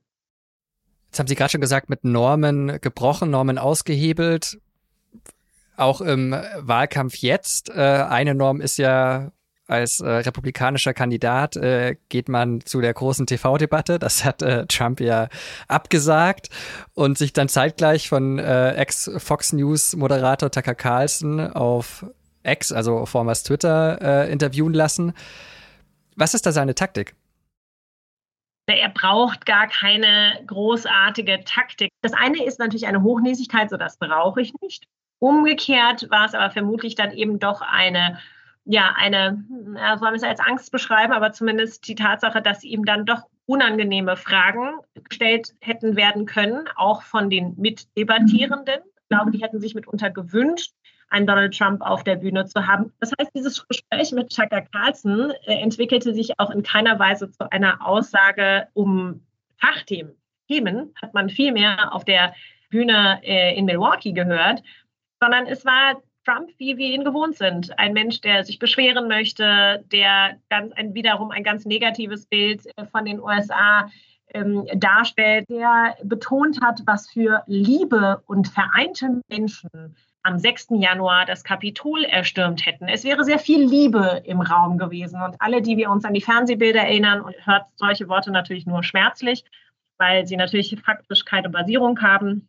Jetzt 1.08 1.20
haben 1.20 1.28
Sie 1.28 1.36
gerade 1.36 1.50
schon 1.50 1.62
gesagt, 1.62 1.90
mit 1.90 2.04
Normen 2.04 2.80
gebrochen, 2.82 3.32
Normen 3.32 3.58
ausgehebelt. 3.58 4.60
Auch 5.76 6.02
im 6.02 6.32
Wahlkampf 6.58 7.16
jetzt. 7.16 7.70
Äh, 7.70 7.82
eine 7.82 8.36
Norm 8.36 8.62
ist 8.62 8.78
ja 8.78 9.32
als 9.72 10.02
äh, 10.02 10.10
republikanischer 10.10 10.94
Kandidat 10.94 11.56
äh, 11.56 11.96
geht 12.10 12.30
man 12.30 12.62
zu 12.62 12.82
der 12.82 12.94
großen 12.94 13.26
TV-Debatte. 13.26 14.00
Das 14.00 14.26
hat 14.26 14.42
äh, 14.42 14.68
Trump 14.68 15.00
ja 15.00 15.30
abgesagt 15.68 16.50
und 16.94 17.18
sich 17.18 17.34
dann 17.34 17.48
zeitgleich 17.48 18.10
von 18.10 18.38
äh, 18.38 18.74
Ex-Fox 18.74 19.54
News-Moderator 19.54 20.52
Tucker 20.52 20.76
Carlson 20.76 21.40
auf 21.40 22.06
X, 22.44 22.72
also 22.72 23.06
vormals 23.06 23.44
Twitter, 23.44 24.00
äh, 24.02 24.32
interviewen 24.32 24.74
lassen. 24.74 25.14
Was 26.16 26.34
ist 26.34 26.46
da 26.46 26.52
seine 26.52 26.76
Taktik? 26.76 27.16
Er 28.68 28.90
braucht 28.90 29.46
gar 29.46 29.68
keine 29.68 30.42
großartige 30.48 31.44
Taktik. 31.46 31.90
Das 32.02 32.14
eine 32.14 32.44
ist 32.46 32.60
natürlich 32.60 32.88
eine 32.88 33.04
Hochnäsigkeit, 33.04 33.70
so 33.70 33.78
das 33.78 33.98
brauche 33.98 34.42
ich 34.42 34.54
nicht. 34.62 34.86
Umgekehrt 35.20 36.10
war 36.10 36.26
es 36.26 36.34
aber 36.34 36.52
vermutlich 36.52 36.96
dann 36.96 37.12
eben 37.12 37.40
doch 37.40 37.62
eine 37.62 38.20
ja, 38.66 38.94
eine, 38.96 39.44
ja, 39.76 39.98
soll 39.98 40.10
man 40.10 40.16
es 40.16 40.24
als 40.24 40.40
Angst 40.40 40.72
beschreiben, 40.72 41.14
aber 41.14 41.32
zumindest 41.32 41.88
die 41.88 41.96
Tatsache, 41.96 42.42
dass 42.42 42.64
ihm 42.64 42.86
dann 42.86 43.06
doch 43.06 43.24
unangenehme 43.46 44.16
Fragen 44.16 44.80
gestellt 45.10 45.54
hätten 45.62 45.96
werden 45.96 46.26
können, 46.26 46.66
auch 46.76 47.02
von 47.02 47.30
den 47.30 47.56
Mitdebattierenden. 47.58 48.80
Ich 48.86 49.10
glaube, 49.10 49.32
die 49.32 49.42
hätten 49.42 49.60
sich 49.60 49.76
mitunter 49.76 50.10
gewünscht, 50.10 50.72
einen 51.10 51.28
Donald 51.28 51.58
Trump 51.58 51.82
auf 51.82 52.04
der 52.04 52.16
Bühne 52.16 52.46
zu 52.46 52.66
haben. 52.66 52.94
Das 53.00 53.12
heißt, 53.20 53.32
dieses 53.36 53.68
Gespräch 53.68 54.12
mit 54.14 54.34
Tucker 54.34 54.62
Carlson 54.62 55.32
äh, 55.46 55.56
entwickelte 55.56 56.14
sich 56.14 56.40
auch 56.40 56.50
in 56.52 56.64
keiner 56.64 56.98
Weise 57.00 57.30
zu 57.30 57.52
einer 57.52 57.86
Aussage 57.86 58.68
um 58.74 59.22
Fachthemen. 59.58 60.16
Themen 60.48 60.94
hat 61.02 61.14
man 61.14 61.30
viel 61.30 61.52
mehr 61.52 61.94
auf 61.94 62.06
der 62.06 62.34
Bühne 62.70 63.20
äh, 63.24 63.56
in 63.58 63.66
Milwaukee 63.66 64.14
gehört, 64.14 64.64
sondern 65.20 65.46
es 65.46 65.66
war 65.66 66.02
Trump, 66.26 66.50
wie 66.58 66.78
wir 66.78 66.88
ihn 66.88 67.04
gewohnt 67.04 67.36
sind. 67.36 67.78
Ein 67.80 67.94
Mensch, 67.94 68.22
der 68.22 68.44
sich 68.44 68.60
beschweren 68.60 69.08
möchte, 69.08 69.84
der 69.92 70.38
ganz 70.50 70.74
ein, 70.74 70.94
wiederum 70.94 71.32
ein 71.32 71.44
ganz 71.44 71.66
negatives 71.66 72.26
Bild 72.26 72.66
äh, 72.78 72.86
von 72.86 73.06
den 73.06 73.20
USA 73.20 73.90
ähm, 74.34 74.68
darstellt, 74.76 75.46
der 75.50 75.98
betont 76.04 76.62
hat, 76.62 76.82
was 76.86 77.10
für 77.10 77.44
Liebe 77.48 78.22
und 78.28 78.48
vereinte 78.48 79.22
Menschen 79.30 79.96
am 80.24 80.38
6. 80.38 80.68
Januar 80.72 81.26
das 81.26 81.44
Kapitol 81.44 82.04
erstürmt 82.04 82.66
hätten. 82.66 82.88
Es 82.88 83.04
wäre 83.04 83.24
sehr 83.24 83.40
viel 83.40 83.64
Liebe 83.64 84.22
im 84.26 84.42
Raum 84.42 84.78
gewesen. 84.78 85.22
Und 85.22 85.36
alle, 85.40 85.62
die 85.62 85.78
wir 85.78 85.90
uns 85.90 86.06
an 86.06 86.14
die 86.14 86.22
Fernsehbilder 86.22 86.82
erinnern, 86.82 87.22
und 87.22 87.36
hört 87.46 87.66
solche 87.76 88.08
Worte 88.08 88.32
natürlich 88.32 88.66
nur 88.66 88.84
schmerzlich, 88.84 89.44
weil 89.98 90.28
sie 90.28 90.38
natürlich 90.38 90.80
faktisch 90.84 91.26
keine 91.26 91.50
Basierung 91.50 92.02
haben. 92.02 92.48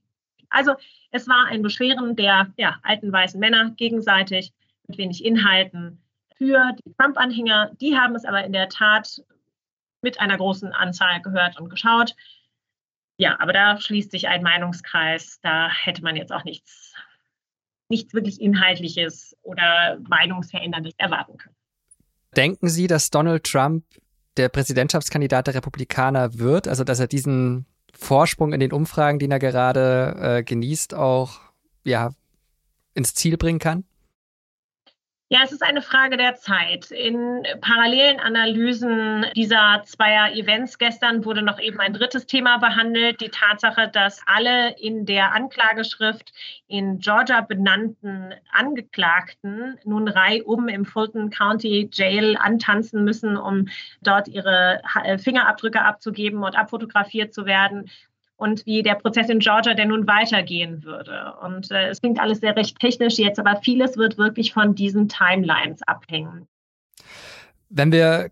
Also 0.51 0.75
es 1.13 1.29
war 1.29 1.47
ein 1.47 1.63
Beschweren 1.63 2.17
der 2.17 2.53
ja, 2.57 2.79
alten 2.83 3.13
weißen 3.13 3.39
Männer 3.39 3.71
gegenseitig 3.77 4.53
mit 4.89 4.99
wenig 4.99 5.25
Inhalten. 5.25 6.03
Für 6.37 6.73
die 6.85 6.93
Trump-Anhänger, 6.95 7.73
die 7.81 7.97
haben 7.97 8.17
es 8.17 8.25
aber 8.25 8.45
in 8.45 8.53
der 8.53 8.69
Tat 8.69 9.23
mit 10.01 10.19
einer 10.21 10.37
großen 10.37 10.73
Anzahl 10.73 11.21
gehört 11.23 11.61
und 11.61 11.69
geschaut. 11.69 12.17
Ja, 13.19 13.39
aber 13.39 13.53
da 13.53 13.81
schließt 13.81 14.11
sich 14.11 14.27
ein 14.27 14.43
Meinungskreis. 14.43 15.39
Da 15.43 15.71
hätte 15.71 16.03
man 16.03 16.17
jetzt 16.17 16.33
auch 16.33 16.45
nichts, 16.45 16.95
nichts 17.89 18.15
wirklich 18.15 18.41
Inhaltliches 18.41 19.37
oder 19.43 19.99
Meinungsveränderndes 20.09 20.95
erwarten 20.97 21.37
können. 21.37 21.55
Denken 22.35 22.69
Sie, 22.69 22.87
dass 22.87 23.11
Donald 23.11 23.45
Trump 23.45 23.85
der 24.39 24.49
Präsidentschaftskandidat 24.49 25.47
der 25.47 25.55
Republikaner 25.57 26.39
wird, 26.39 26.67
also 26.67 26.85
dass 26.85 26.99
er 26.99 27.07
diesen 27.07 27.67
Vorsprung 27.93 28.53
in 28.53 28.61
den 28.61 28.73
Umfragen, 28.73 29.19
den 29.19 29.31
er 29.31 29.39
gerade 29.39 30.17
äh, 30.19 30.43
genießt, 30.43 30.95
auch 30.95 31.41
ja, 31.85 32.11
ins 32.95 33.15
Ziel 33.15 33.37
bringen 33.37 33.59
kann? 33.59 33.85
Ja, 35.33 35.39
es 35.43 35.51
ist 35.51 35.63
eine 35.63 35.81
Frage 35.81 36.19
der 36.19 36.35
Zeit. 36.35 36.91
In 36.91 37.43
parallelen 37.63 38.21
Analysen 38.21 39.25
dieser 39.35 39.83
zweier 39.87 40.37
Events 40.37 40.77
gestern 40.77 41.25
wurde 41.25 41.41
noch 41.41 41.59
eben 41.59 41.81
ein 41.81 41.95
drittes 41.95 42.27
Thema 42.27 42.59
behandelt, 42.59 43.23
die 43.23 43.31
Tatsache, 43.31 43.89
dass 43.89 44.21
alle 44.27 44.79
in 44.79 45.07
der 45.07 45.33
Anklageschrift 45.33 46.35
in 46.69 46.99
Georgia 46.99 47.41
benannten 47.41 48.35
Angeklagten 48.51 49.79
nun 49.87 50.07
reihum 50.07 50.69
im 50.69 50.85
Fulton 50.85 51.31
County 51.31 51.89
Jail 51.91 52.37
antanzen 52.39 53.03
müssen, 53.03 53.39
um 53.39 53.69
dort 54.03 54.29
ihre 54.29 54.83
Fingerabdrücke 55.17 55.83
abzugeben 55.83 56.45
und 56.45 56.59
abfotografiert 56.59 57.33
zu 57.33 57.47
werden 57.47 57.91
und 58.43 58.67
wie 58.67 58.83
der 58.83 58.97
Prozess 58.97 59.29
in 59.29 59.39
Georgia 59.39 59.75
denn 59.75 59.89
nun 59.89 60.07
weitergehen 60.07 60.83
würde. 60.83 61.35
Und 61.43 61.71
äh, 61.71 61.89
es 61.89 62.01
klingt 62.01 62.21
alles 62.21 62.41
sehr 62.41 62.57
recht 62.57 62.79
technisch 62.81 63.17
jetzt, 63.19 63.39
aber 63.39 63.61
vieles 63.63 63.97
wird 63.97 64.19
wirklich 64.19 64.53
von 64.53 64.75
diesen 64.75 65.09
Timelines 65.09 65.81
abhängen. 65.87 66.49
Wenn 67.71 67.93
wir 67.93 68.31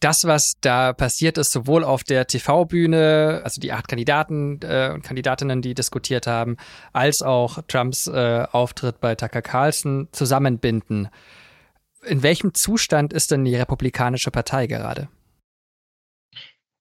das, 0.00 0.24
was 0.24 0.54
da 0.60 0.92
passiert 0.92 1.38
ist, 1.38 1.52
sowohl 1.52 1.84
auf 1.84 2.04
der 2.04 2.26
TV-Bühne, 2.26 3.40
also 3.44 3.60
die 3.60 3.72
acht 3.72 3.88
Kandidaten 3.88 4.60
äh, 4.62 4.90
und 4.92 5.02
Kandidatinnen, 5.02 5.62
die 5.62 5.74
diskutiert 5.74 6.26
haben, 6.26 6.56
als 6.92 7.22
auch 7.22 7.62
Trumps 7.68 8.08
äh, 8.08 8.46
Auftritt 8.52 9.00
bei 9.00 9.14
Tucker 9.14 9.42
Carlson 9.42 10.08
zusammenbinden. 10.12 11.08
In 12.04 12.22
welchem 12.22 12.52
Zustand 12.52 13.12
ist 13.12 13.30
denn 13.30 13.44
die 13.44 13.54
Republikanische 13.54 14.30
Partei 14.30 14.66
gerade? 14.66 15.08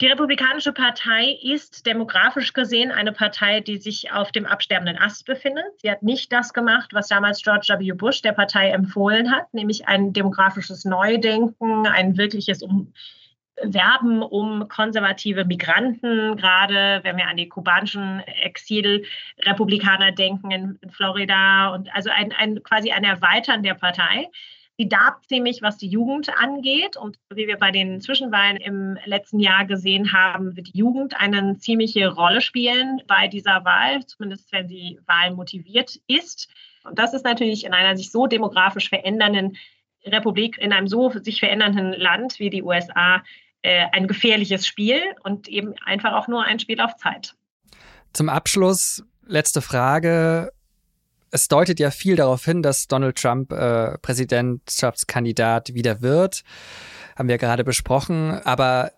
Die 0.02 0.08
Republikanische 0.08 0.74
Partei 0.74 1.38
ist 1.44 1.86
demografisch 1.86 2.54
gesehen 2.54 2.92
eine 2.92 3.12
Partei, 3.12 3.60
die 3.60 3.78
sich 3.78 4.12
auf 4.12 4.32
dem 4.32 4.48
absterbenden 4.48 4.98
Ast 4.98 5.28
befindet. 5.28 5.80
Sie 5.80 5.92
hat 5.92 6.02
nicht 6.02 6.34
das 6.34 6.54
gemacht, 6.54 6.90
was 6.92 7.08
damals 7.08 7.44
George 7.44 7.68
W. 7.78 7.92
Bush 7.92 8.24
der 8.24 8.32
Partei 8.32 8.72
empfohlen 8.72 9.32
hat, 9.32 9.54
nämlich 9.54 9.88
ein 9.88 10.12
demografisches 10.12 10.86
Neudenken, 10.86 11.86
ein 11.86 12.18
wirkliches 12.18 12.64
um 12.64 12.92
werben 13.64 14.24
um 14.24 14.68
konservative 14.70 15.46
Migranten, 15.46 16.36
gerade 16.36 17.02
wenn 17.04 17.18
wir 17.18 17.28
an 17.28 17.38
die 17.38 17.48
kubanischen 17.48 18.22
Exilrepublikaner 18.22 20.14
denken 20.14 20.50
in, 20.50 20.80
Florida 20.90 21.76
und 21.76 21.94
also 21.94 22.10
ein, 22.10 22.32
ein 22.32 22.64
quasi 22.64 22.92
ein 22.92 23.04
Erweitern 23.04 23.62
der 23.62 23.76
Partei. 23.76 24.32
Sie 24.82 24.90
darb 24.90 25.24
ziemlich, 25.28 25.62
was 25.62 25.78
die 25.78 25.90
Jugend 25.90 26.36
angeht. 26.40 26.98
Und 26.98 27.20
wie 27.30 27.46
wir 27.46 27.58
bei 27.58 27.70
den 27.70 28.02
Zwischenwahlen 28.02 28.58
im 28.58 28.98
letzten 29.06 29.40
Jahr 29.40 29.66
gesehen 29.66 30.12
haben, 30.12 30.56
wird 30.56 30.74
die 30.74 30.78
Jugend 30.80 31.22
eine 31.22 31.60
ziemliche 31.60 32.08
Rolle 32.08 32.42
spielen 32.42 33.00
bei 33.06 33.28
dieser 33.28 33.64
Wahl, 33.64 34.04
zumindest 34.08 34.52
wenn 34.52 34.68
sie 34.68 35.00
wahlmotiviert 35.06 36.00
ist. 36.08 36.50
Und 36.84 36.98
das 36.98 37.14
ist 37.14 37.24
natürlich 37.24 37.64
in 37.64 37.76
einer 37.76 37.96
sich 37.96 38.10
so 38.10 38.26
demografisch 38.26 38.90
verändernden 38.90 39.56
Republik, 40.04 40.58
in 40.58 40.74
einem 40.74 40.88
so 40.88 41.12
sich 41.12 41.40
verändernden 41.40 41.94
Land 41.94 42.40
wie 42.40 42.50
die 42.50 42.64
USA, 42.64 43.22
äh, 43.62 43.86
ein 43.92 44.08
gefährliches 44.08 44.66
Spiel 44.66 45.00
und 45.24 45.48
eben 45.48 45.76
einfach 45.86 46.14
auch 46.14 46.28
nur 46.28 46.44
ein 46.44 46.58
Spiel 46.58 46.82
auf 46.82 46.96
Zeit. 46.96 47.36
Zum 48.14 48.30
Abschluss, 48.30 49.04
letzte 49.28 49.62
Frage. 49.62 50.52
Es 51.32 51.48
deutet 51.48 51.80
ja 51.80 51.92
viel 51.92 52.18
darauf 52.18 52.44
hin, 52.44 52.62
dass 52.62 52.88
Donald 52.88 53.18
Trump 53.18 53.54
äh, 53.54 53.98
Präsidentschaftskandidat 54.00 55.74
wieder 55.74 56.02
wird. 56.02 56.44
Haben 57.18 57.30
wir 57.30 57.38
gerade 57.38 57.64
besprochen. 57.64 58.32
Aber 58.44 58.92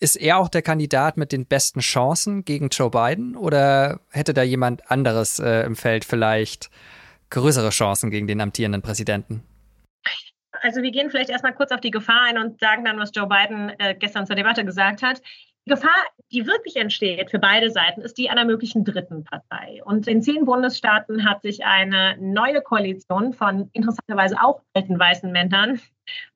ist 0.00 0.16
er 0.16 0.38
auch 0.38 0.48
der 0.48 0.62
Kandidat 0.62 1.16
mit 1.16 1.32
den 1.32 1.46
besten 1.46 1.80
Chancen 1.80 2.44
gegen 2.44 2.68
Joe 2.68 2.90
Biden 2.90 3.36
oder 3.36 4.00
hätte 4.10 4.32
da 4.32 4.42
jemand 4.42 4.90
anderes 4.90 5.38
äh, 5.40 5.64
im 5.64 5.76
Feld 5.76 6.04
vielleicht 6.04 6.70
größere 7.30 7.70
Chancen 7.70 8.10
gegen 8.10 8.26
den 8.26 8.40
amtierenden 8.40 8.80
Präsidenten? 8.80 9.42
Also 10.62 10.82
wir 10.82 10.90
gehen 10.90 11.10
vielleicht 11.10 11.30
erstmal 11.30 11.54
kurz 11.54 11.70
auf 11.70 11.80
die 11.80 11.90
Gefahr 11.90 12.22
ein 12.28 12.38
und 12.38 12.58
sagen 12.60 12.84
dann, 12.84 12.98
was 12.98 13.10
Joe 13.14 13.28
Biden 13.28 13.70
äh, 13.78 13.94
gestern 13.94 14.26
zur 14.26 14.36
Debatte 14.36 14.64
gesagt 14.64 15.02
hat. 15.02 15.20
Die 15.68 15.74
Gefahr, 15.74 16.06
die 16.32 16.46
wirklich 16.46 16.76
entsteht 16.76 17.30
für 17.30 17.38
beide 17.38 17.70
Seiten, 17.70 18.00
ist 18.00 18.16
die 18.16 18.30
einer 18.30 18.46
möglichen 18.46 18.86
dritten 18.86 19.24
Partei. 19.24 19.82
Und 19.84 20.08
in 20.08 20.22
zehn 20.22 20.46
Bundesstaaten 20.46 21.28
hat 21.28 21.42
sich 21.42 21.62
eine 21.62 22.16
neue 22.18 22.62
Koalition 22.62 23.34
von 23.34 23.68
interessanterweise 23.74 24.42
auch 24.42 24.62
alten 24.72 24.98
weißen 24.98 25.30
Männern, 25.30 25.78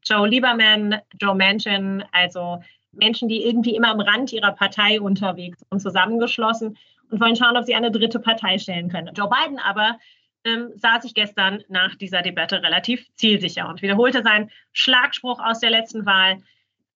Joe 0.05 0.29
Lieberman, 0.29 1.01
Joe 1.19 1.35
Manchin, 1.35 2.05
also 2.13 2.63
Menschen, 2.93 3.27
die 3.31 3.43
irgendwie 3.47 3.75
immer 3.75 3.89
am 3.89 4.01
Rand 4.01 4.35
ihrer 4.35 4.53
Partei 4.53 5.01
unterwegs 5.01 5.61
sind, 5.61 5.81
zusammengeschlossen 5.81 6.77
und 7.11 7.19
wollen 7.19 7.35
schauen, 7.35 7.57
ob 7.57 7.65
sie 7.65 7.75
eine 7.75 7.91
dritte 7.91 8.21
Partei 8.21 8.59
stellen 8.59 8.91
können. 8.91 9.15
Joe 9.15 9.31
Biden 9.31 9.59
aber 9.59 9.99
ähm, 10.45 10.73
sah 10.75 11.01
sich 11.01 11.15
gestern 11.15 11.65
nach 11.69 11.95
dieser 11.95 12.21
Debatte 12.21 12.63
relativ 12.63 13.07
zielsicher 13.15 13.67
und 13.67 13.81
wiederholte 13.81 14.23
seinen 14.23 14.51
Schlagspruch 14.73 15.41
aus 15.41 15.61
der 15.61 15.71
letzten 15.71 16.05
Wahl. 16.05 16.37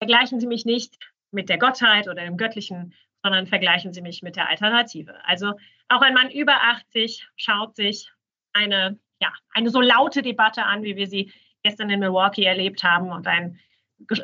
Vergleichen 0.01 0.39
Sie 0.39 0.47
mich 0.47 0.67
nicht 0.67 0.99
mit 1.31 1.49
der 1.49 1.59
Gottheit 1.59 2.09
oder 2.09 2.25
dem 2.25 2.37
Göttlichen, 2.37 2.95
sondern 3.23 3.47
vergleichen 3.47 3.93
Sie 3.93 4.03
mich 4.03 4.23
mit 4.23 4.37
der 4.37 4.49
Alternative. 4.49 5.15
Also 5.25 5.53
auch 5.89 6.01
ein 6.01 6.15
Mann 6.15 6.31
über 6.31 6.55
80 6.63 7.29
schaut 7.37 7.77
sich 7.77 8.11
eine, 8.53 8.99
ja, 9.21 9.33
eine 9.53 9.71
so 9.71 9.81
laute 9.81 10.23
Debatte 10.23 10.65
an, 10.65 10.83
wie 10.83 10.97
wir 10.97 11.07
sie 11.07 11.33
gestern 11.63 11.91
in 11.91 12.01
Milwaukee 12.01 12.45
erlebt 12.45 12.85
haben 12.85 13.11
und 13.11 13.27
ein, 13.27 13.59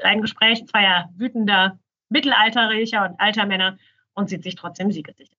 ein 0.03 0.21
Gespräch 0.21 0.65
zweier 0.67 1.11
wütender, 1.17 1.79
mittelalterlicher 2.09 3.05
und 3.05 3.21
alter 3.21 3.47
Männer 3.47 3.79
und 4.15 4.29
sieht 4.29 4.43
sich 4.43 4.55
trotzdem 4.55 4.93
siegesicher. 4.93 5.35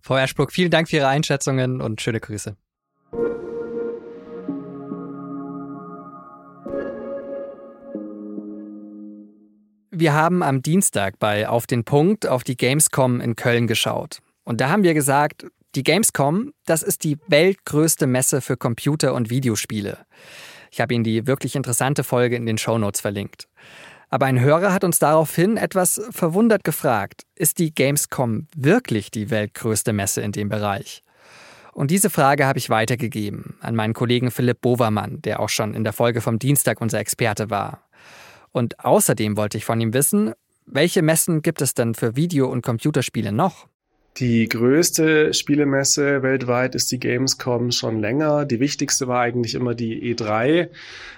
Frau 0.00 0.16
Eschbruck, 0.16 0.52
vielen 0.52 0.70
Dank 0.70 0.88
für 0.88 0.96
Ihre 0.96 1.08
Einschätzungen 1.08 1.80
und 1.80 2.00
schöne 2.00 2.20
Grüße. 2.20 2.56
Wir 10.00 10.12
haben 10.12 10.44
am 10.44 10.62
Dienstag 10.62 11.18
bei 11.18 11.48
Auf 11.48 11.66
den 11.66 11.82
Punkt 11.82 12.24
auf 12.24 12.44
die 12.44 12.56
Gamescom 12.56 13.20
in 13.20 13.34
Köln 13.34 13.66
geschaut. 13.66 14.20
Und 14.44 14.60
da 14.60 14.68
haben 14.68 14.84
wir 14.84 14.94
gesagt, 14.94 15.44
die 15.74 15.82
Gamescom, 15.82 16.52
das 16.66 16.84
ist 16.84 17.02
die 17.02 17.18
weltgrößte 17.26 18.06
Messe 18.06 18.40
für 18.40 18.56
Computer- 18.56 19.12
und 19.12 19.28
Videospiele. 19.28 19.98
Ich 20.70 20.80
habe 20.80 20.94
Ihnen 20.94 21.02
die 21.02 21.26
wirklich 21.26 21.56
interessante 21.56 22.04
Folge 22.04 22.36
in 22.36 22.46
den 22.46 22.58
Shownotes 22.58 23.00
verlinkt. 23.00 23.48
Aber 24.08 24.26
ein 24.26 24.38
Hörer 24.38 24.72
hat 24.72 24.84
uns 24.84 25.00
daraufhin 25.00 25.56
etwas 25.56 26.00
verwundert 26.10 26.62
gefragt, 26.62 27.22
ist 27.34 27.58
die 27.58 27.74
Gamescom 27.74 28.46
wirklich 28.54 29.10
die 29.10 29.30
weltgrößte 29.30 29.92
Messe 29.92 30.20
in 30.20 30.30
dem 30.30 30.48
Bereich? 30.48 31.02
Und 31.72 31.90
diese 31.90 32.08
Frage 32.08 32.46
habe 32.46 32.60
ich 32.60 32.70
weitergegeben 32.70 33.56
an 33.60 33.74
meinen 33.74 33.94
Kollegen 33.94 34.30
Philipp 34.30 34.60
Bovermann, 34.60 35.22
der 35.22 35.40
auch 35.40 35.48
schon 35.48 35.74
in 35.74 35.82
der 35.82 35.92
Folge 35.92 36.20
vom 36.20 36.38
Dienstag 36.38 36.80
unser 36.80 37.00
Experte 37.00 37.50
war. 37.50 37.87
Und 38.52 38.84
außerdem 38.84 39.36
wollte 39.36 39.58
ich 39.58 39.64
von 39.64 39.80
ihm 39.80 39.94
wissen, 39.94 40.32
welche 40.66 41.02
Messen 41.02 41.42
gibt 41.42 41.62
es 41.62 41.74
denn 41.74 41.94
für 41.94 42.16
Video- 42.16 42.48
und 42.48 42.62
Computerspiele 42.62 43.32
noch? 43.32 43.68
Die 44.18 44.48
größte 44.48 45.32
Spielemesse 45.32 46.24
weltweit 46.24 46.74
ist 46.74 46.90
die 46.90 46.98
Gamescom 46.98 47.70
schon 47.70 48.00
länger. 48.00 48.44
Die 48.46 48.58
wichtigste 48.58 49.06
war 49.06 49.20
eigentlich 49.20 49.54
immer 49.54 49.76
die 49.76 50.12
E3. 50.12 50.70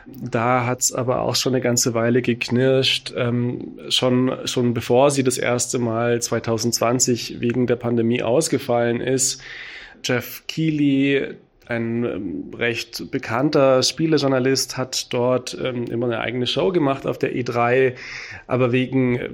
Da 0.06 0.66
hat 0.66 0.80
es 0.82 0.92
aber 0.92 1.22
auch 1.22 1.34
schon 1.34 1.54
eine 1.54 1.62
ganze 1.62 1.94
Weile 1.94 2.20
geknirscht. 2.20 3.14
Ähm, 3.16 3.78
schon, 3.88 4.36
schon 4.44 4.74
bevor 4.74 5.10
sie 5.10 5.24
das 5.24 5.38
erste 5.38 5.78
Mal 5.78 6.20
2020 6.20 7.40
wegen 7.40 7.66
der 7.66 7.76
Pandemie 7.76 8.22
ausgefallen 8.22 9.00
ist. 9.00 9.40
Jeff 10.04 10.42
Keighley, 10.46 11.36
ein 11.70 12.04
ähm, 12.04 12.50
recht 12.56 13.10
bekannter 13.10 13.82
Spielejournalist 13.82 14.76
hat 14.76 15.12
dort 15.12 15.56
ähm, 15.62 15.84
immer 15.84 16.06
eine 16.06 16.20
eigene 16.20 16.46
Show 16.46 16.72
gemacht 16.72 17.06
auf 17.06 17.16
der 17.16 17.32
E3, 17.34 17.94
aber 18.48 18.72
wegen, 18.72 19.16
äh, 19.16 19.30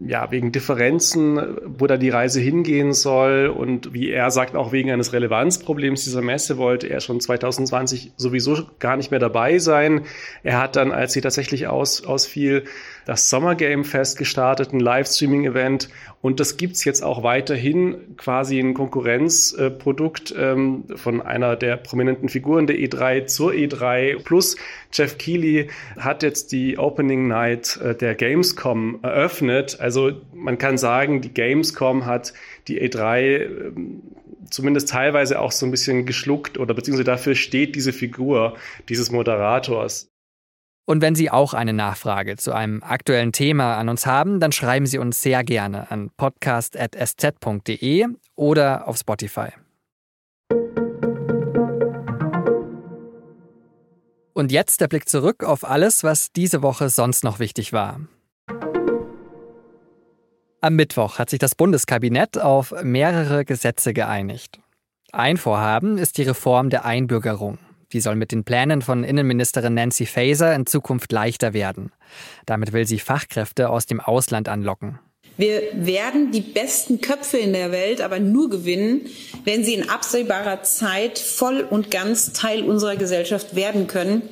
ja, 0.00 0.30
wegen 0.30 0.50
Differenzen, 0.50 1.40
wo 1.64 1.86
da 1.86 1.96
die 1.96 2.10
Reise 2.10 2.40
hingehen 2.40 2.92
soll 2.92 3.46
und 3.46 3.94
wie 3.94 4.10
er 4.10 4.30
sagt, 4.32 4.56
auch 4.56 4.72
wegen 4.72 4.90
eines 4.90 5.12
Relevanzproblems 5.12 6.02
dieser 6.02 6.20
Messe 6.20 6.58
wollte 6.58 6.88
er 6.88 7.00
schon 7.00 7.20
2020 7.20 8.12
sowieso 8.16 8.66
gar 8.80 8.96
nicht 8.96 9.12
mehr 9.12 9.20
dabei 9.20 9.58
sein. 9.58 10.02
Er 10.42 10.60
hat 10.60 10.74
dann, 10.74 10.90
als 10.90 11.12
sie 11.12 11.20
tatsächlich 11.20 11.68
aus, 11.68 12.04
ausfiel, 12.04 12.64
das 13.08 13.30
Summer 13.30 13.54
Game 13.54 13.86
Fest 13.86 14.18
gestartet, 14.18 14.74
ein 14.74 14.80
Livestreaming-Event. 14.80 15.88
Und 16.20 16.40
das 16.40 16.58
gibt's 16.58 16.84
jetzt 16.84 17.02
auch 17.02 17.22
weiterhin 17.22 18.18
quasi 18.18 18.60
ein 18.60 18.74
Konkurrenzprodukt 18.74 20.34
ähm, 20.36 20.84
von 20.94 21.22
einer 21.22 21.56
der 21.56 21.78
prominenten 21.78 22.28
Figuren 22.28 22.66
der 22.66 22.76
E3 22.76 23.24
zur 23.24 23.52
E3. 23.52 24.22
Plus 24.22 24.56
Jeff 24.92 25.16
Keighley 25.16 25.70
hat 25.96 26.22
jetzt 26.22 26.52
die 26.52 26.76
Opening 26.76 27.28
Night 27.28 27.78
äh, 27.82 27.94
der 27.94 28.14
Gamescom 28.14 28.98
eröffnet. 29.00 29.80
Also 29.80 30.12
man 30.34 30.58
kann 30.58 30.76
sagen, 30.76 31.22
die 31.22 31.32
Gamescom 31.32 32.04
hat 32.04 32.34
die 32.66 32.78
E3 32.78 33.20
ähm, 33.38 34.02
zumindest 34.50 34.90
teilweise 34.90 35.40
auch 35.40 35.52
so 35.52 35.64
ein 35.64 35.70
bisschen 35.70 36.04
geschluckt 36.04 36.58
oder 36.58 36.74
beziehungsweise 36.74 37.04
dafür 37.04 37.34
steht 37.34 37.74
diese 37.74 37.94
Figur 37.94 38.58
dieses 38.90 39.10
Moderators. 39.10 40.10
Und 40.88 41.02
wenn 41.02 41.14
Sie 41.14 41.30
auch 41.30 41.52
eine 41.52 41.74
Nachfrage 41.74 42.38
zu 42.38 42.54
einem 42.54 42.82
aktuellen 42.82 43.32
Thema 43.32 43.76
an 43.76 43.90
uns 43.90 44.06
haben, 44.06 44.40
dann 44.40 44.52
schreiben 44.52 44.86
Sie 44.86 44.96
uns 44.96 45.20
sehr 45.20 45.44
gerne 45.44 45.90
an 45.90 46.10
podcast.sz.de 46.16 48.06
oder 48.36 48.88
auf 48.88 48.96
Spotify. 48.96 49.48
Und 54.32 54.50
jetzt 54.50 54.80
der 54.80 54.88
Blick 54.88 55.10
zurück 55.10 55.44
auf 55.44 55.68
alles, 55.68 56.04
was 56.04 56.32
diese 56.32 56.62
Woche 56.62 56.88
sonst 56.88 57.22
noch 57.22 57.38
wichtig 57.38 57.74
war. 57.74 58.00
Am 60.62 60.74
Mittwoch 60.74 61.18
hat 61.18 61.28
sich 61.28 61.38
das 61.38 61.54
Bundeskabinett 61.54 62.38
auf 62.38 62.72
mehrere 62.82 63.44
Gesetze 63.44 63.92
geeinigt. 63.92 64.58
Ein 65.12 65.36
Vorhaben 65.36 65.98
ist 65.98 66.16
die 66.16 66.22
Reform 66.22 66.70
der 66.70 66.86
Einbürgerung. 66.86 67.58
Die 67.92 68.00
soll 68.00 68.16
mit 68.16 68.32
den 68.32 68.44
Plänen 68.44 68.82
von 68.82 69.04
Innenministerin 69.04 69.74
Nancy 69.74 70.06
Faeser 70.06 70.54
in 70.54 70.66
Zukunft 70.66 71.10
leichter 71.12 71.54
werden. 71.54 71.92
Damit 72.46 72.72
will 72.72 72.86
sie 72.86 72.98
Fachkräfte 72.98 73.70
aus 73.70 73.86
dem 73.86 74.00
Ausland 74.00 74.48
anlocken. 74.48 74.98
Wir 75.38 75.62
werden 75.74 76.32
die 76.32 76.40
besten 76.40 77.00
Köpfe 77.00 77.38
in 77.38 77.52
der 77.52 77.70
Welt 77.70 78.00
aber 78.00 78.18
nur 78.18 78.50
gewinnen, 78.50 79.06
wenn 79.44 79.62
sie 79.62 79.74
in 79.74 79.88
absehbarer 79.88 80.64
Zeit 80.64 81.18
voll 81.18 81.60
und 81.60 81.92
ganz 81.92 82.32
Teil 82.32 82.64
unserer 82.64 82.96
Gesellschaft 82.96 83.54
werden 83.54 83.86
können, 83.86 84.22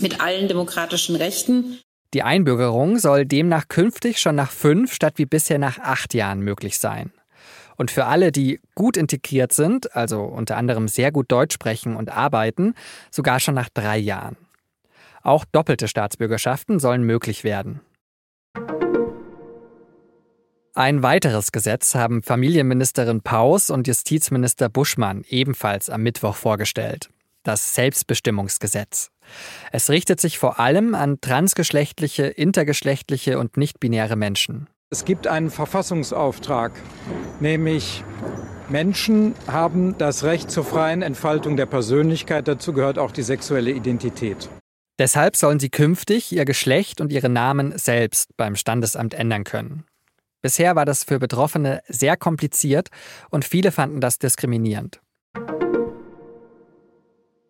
mit 0.00 0.20
allen 0.20 0.48
demokratischen 0.48 1.16
Rechten. 1.16 1.80
Die 2.12 2.22
Einbürgerung 2.22 2.98
soll 2.98 3.24
demnach 3.24 3.68
künftig 3.68 4.20
schon 4.20 4.34
nach 4.34 4.50
fünf 4.50 4.92
statt 4.92 5.14
wie 5.16 5.24
bisher 5.24 5.58
nach 5.58 5.78
acht 5.78 6.12
Jahren 6.12 6.40
möglich 6.40 6.78
sein. 6.78 7.12
Und 7.82 7.90
für 7.90 8.04
alle, 8.04 8.30
die 8.30 8.60
gut 8.76 8.96
integriert 8.96 9.52
sind, 9.52 9.96
also 9.96 10.22
unter 10.22 10.56
anderem 10.56 10.86
sehr 10.86 11.10
gut 11.10 11.32
Deutsch 11.32 11.54
sprechen 11.54 11.96
und 11.96 12.16
arbeiten, 12.16 12.74
sogar 13.10 13.40
schon 13.40 13.56
nach 13.56 13.68
drei 13.70 13.98
Jahren. 13.98 14.36
Auch 15.24 15.44
doppelte 15.44 15.88
Staatsbürgerschaften 15.88 16.78
sollen 16.78 17.02
möglich 17.02 17.42
werden. 17.42 17.80
Ein 20.76 21.02
weiteres 21.02 21.50
Gesetz 21.50 21.96
haben 21.96 22.22
Familienministerin 22.22 23.20
Paus 23.20 23.68
und 23.68 23.88
Justizminister 23.88 24.68
Buschmann 24.68 25.24
ebenfalls 25.28 25.90
am 25.90 26.04
Mittwoch 26.04 26.36
vorgestellt. 26.36 27.10
das 27.42 27.74
Selbstbestimmungsgesetz. 27.74 29.10
Es 29.72 29.90
richtet 29.90 30.20
sich 30.20 30.38
vor 30.38 30.60
allem 30.60 30.94
an 30.94 31.20
transgeschlechtliche, 31.20 32.26
intergeschlechtliche 32.26 33.40
und 33.40 33.56
nicht-binäre 33.56 34.14
Menschen. 34.14 34.68
Es 34.92 35.06
gibt 35.06 35.26
einen 35.26 35.48
Verfassungsauftrag, 35.48 36.70
nämlich 37.40 38.04
Menschen 38.68 39.34
haben 39.46 39.96
das 39.96 40.22
Recht 40.22 40.50
zur 40.50 40.66
freien 40.66 41.00
Entfaltung 41.00 41.56
der 41.56 41.64
Persönlichkeit. 41.64 42.46
Dazu 42.46 42.74
gehört 42.74 42.98
auch 42.98 43.10
die 43.10 43.22
sexuelle 43.22 43.70
Identität. 43.70 44.50
Deshalb 44.98 45.36
sollen 45.36 45.58
sie 45.58 45.70
künftig 45.70 46.30
ihr 46.30 46.44
Geschlecht 46.44 47.00
und 47.00 47.10
ihre 47.10 47.30
Namen 47.30 47.78
selbst 47.78 48.36
beim 48.36 48.54
Standesamt 48.54 49.14
ändern 49.14 49.44
können. 49.44 49.84
Bisher 50.42 50.76
war 50.76 50.84
das 50.84 51.04
für 51.04 51.18
Betroffene 51.18 51.80
sehr 51.88 52.18
kompliziert 52.18 52.88
und 53.30 53.46
viele 53.46 53.72
fanden 53.72 54.02
das 54.02 54.18
diskriminierend. 54.18 55.00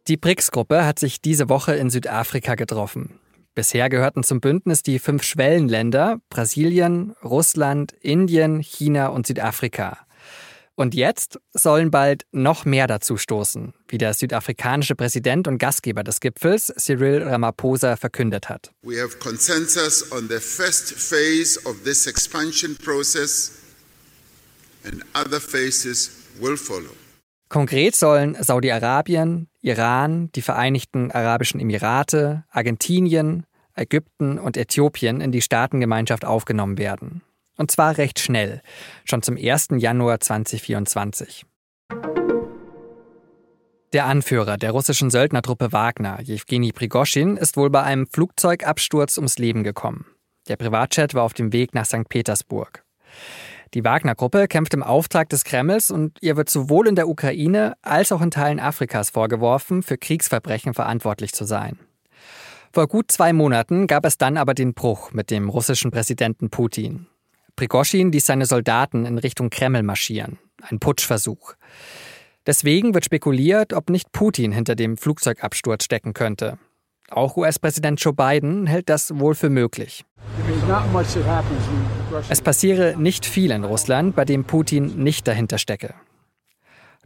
Die 0.06 0.16
BRICS-Gruppe 0.16 0.86
hat 0.86 1.00
sich 1.00 1.20
diese 1.20 1.48
Woche 1.48 1.74
in 1.74 1.90
Südafrika 1.90 2.54
getroffen. 2.54 3.18
Bisher 3.54 3.90
gehörten 3.90 4.22
zum 4.24 4.40
Bündnis 4.40 4.82
die 4.82 4.98
fünf 4.98 5.22
Schwellenländer 5.24 6.20
Brasilien, 6.30 7.14
Russland, 7.22 7.92
Indien, 8.00 8.60
China 8.60 9.08
und 9.08 9.26
Südafrika. 9.26 10.06
Und 10.74 10.94
jetzt 10.94 11.38
sollen 11.52 11.90
bald 11.90 12.24
noch 12.32 12.64
mehr 12.64 12.86
dazu 12.86 13.18
stoßen, 13.18 13.74
wie 13.88 13.98
der 13.98 14.14
südafrikanische 14.14 14.94
Präsident 14.94 15.46
und 15.46 15.58
Gastgeber 15.58 16.02
des 16.02 16.20
Gipfels, 16.20 16.72
Cyril 16.78 17.22
Ramaphosa, 17.22 17.96
verkündet 17.96 18.48
hat. 18.48 18.72
We 18.82 18.98
have 18.98 19.18
consensus 19.18 20.10
on 20.12 20.28
the 20.28 20.38
first 20.38 20.94
phase 20.94 21.60
of 21.66 21.84
this 21.84 22.06
expansion 22.06 22.74
process 22.82 23.52
and 24.84 25.04
other 25.14 25.40
phases 25.40 26.10
will 26.40 26.56
follow. 26.56 26.90
Konkret 27.50 27.94
sollen 27.94 28.34
Saudi-Arabien, 28.42 29.46
Iran, 29.62 30.30
die 30.32 30.42
Vereinigten 30.42 31.12
Arabischen 31.12 31.60
Emirate, 31.60 32.44
Argentinien, 32.50 33.46
Ägypten 33.74 34.38
und 34.38 34.56
Äthiopien 34.56 35.20
in 35.20 35.30
die 35.30 35.40
Staatengemeinschaft 35.40 36.24
aufgenommen 36.24 36.78
werden. 36.78 37.22
Und 37.56 37.70
zwar 37.70 37.96
recht 37.96 38.18
schnell, 38.18 38.60
schon 39.04 39.22
zum 39.22 39.36
1. 39.36 39.68
Januar 39.76 40.18
2024. 40.18 41.46
Der 43.92 44.06
Anführer 44.06 44.56
der 44.56 44.72
russischen 44.72 45.10
Söldnertruppe 45.10 45.70
Wagner, 45.70 46.20
Jewgeni 46.22 46.72
Prigoschin, 46.72 47.36
ist 47.36 47.56
wohl 47.56 47.70
bei 47.70 47.82
einem 47.82 48.08
Flugzeugabsturz 48.08 49.16
ums 49.16 49.38
Leben 49.38 49.62
gekommen. 49.62 50.06
Der 50.48 50.56
Privatjet 50.56 51.14
war 51.14 51.22
auf 51.22 51.34
dem 51.34 51.52
Weg 51.52 51.72
nach 51.72 51.84
St. 51.84 52.08
Petersburg. 52.08 52.84
Die 53.74 53.84
Wagner-Gruppe 53.84 54.48
kämpft 54.48 54.74
im 54.74 54.82
Auftrag 54.82 55.30
des 55.30 55.44
Kremls 55.44 55.90
und 55.90 56.18
ihr 56.20 56.36
wird 56.36 56.50
sowohl 56.50 56.88
in 56.88 56.94
der 56.94 57.08
Ukraine 57.08 57.74
als 57.80 58.12
auch 58.12 58.20
in 58.20 58.30
Teilen 58.30 58.60
Afrikas 58.60 59.10
vorgeworfen, 59.10 59.82
für 59.82 59.96
Kriegsverbrechen 59.96 60.74
verantwortlich 60.74 61.32
zu 61.32 61.44
sein. 61.44 61.78
Vor 62.74 62.86
gut 62.86 63.10
zwei 63.10 63.32
Monaten 63.32 63.86
gab 63.86 64.04
es 64.04 64.18
dann 64.18 64.36
aber 64.36 64.54
den 64.54 64.74
Bruch 64.74 65.12
mit 65.12 65.30
dem 65.30 65.48
russischen 65.48 65.90
Präsidenten 65.90 66.50
Putin. 66.50 67.06
Prigoschin 67.56 68.12
ließ 68.12 68.26
seine 68.26 68.46
Soldaten 68.46 69.06
in 69.06 69.18
Richtung 69.18 69.50
Kreml 69.50 69.82
marschieren. 69.82 70.38
Ein 70.62 70.78
Putschversuch. 70.78 71.54
Deswegen 72.46 72.94
wird 72.94 73.04
spekuliert, 73.04 73.72
ob 73.72 73.88
nicht 73.88 74.12
Putin 74.12 74.52
hinter 74.52 74.74
dem 74.74 74.96
Flugzeugabsturz 74.96 75.84
stecken 75.84 76.12
könnte. 76.12 76.58
Auch 77.10 77.36
US-Präsident 77.36 78.00
Joe 78.00 78.14
Biden 78.14 78.66
hält 78.66 78.88
das 78.88 79.18
wohl 79.18 79.34
für 79.34 79.50
möglich. 79.50 80.04
Es 82.28 82.40
passiere 82.40 82.94
nicht 82.96 83.26
viel 83.26 83.50
in 83.50 83.64
Russland, 83.64 84.14
bei 84.14 84.24
dem 84.24 84.44
Putin 84.44 85.02
nicht 85.02 85.26
dahinter 85.26 85.58
stecke. 85.58 85.94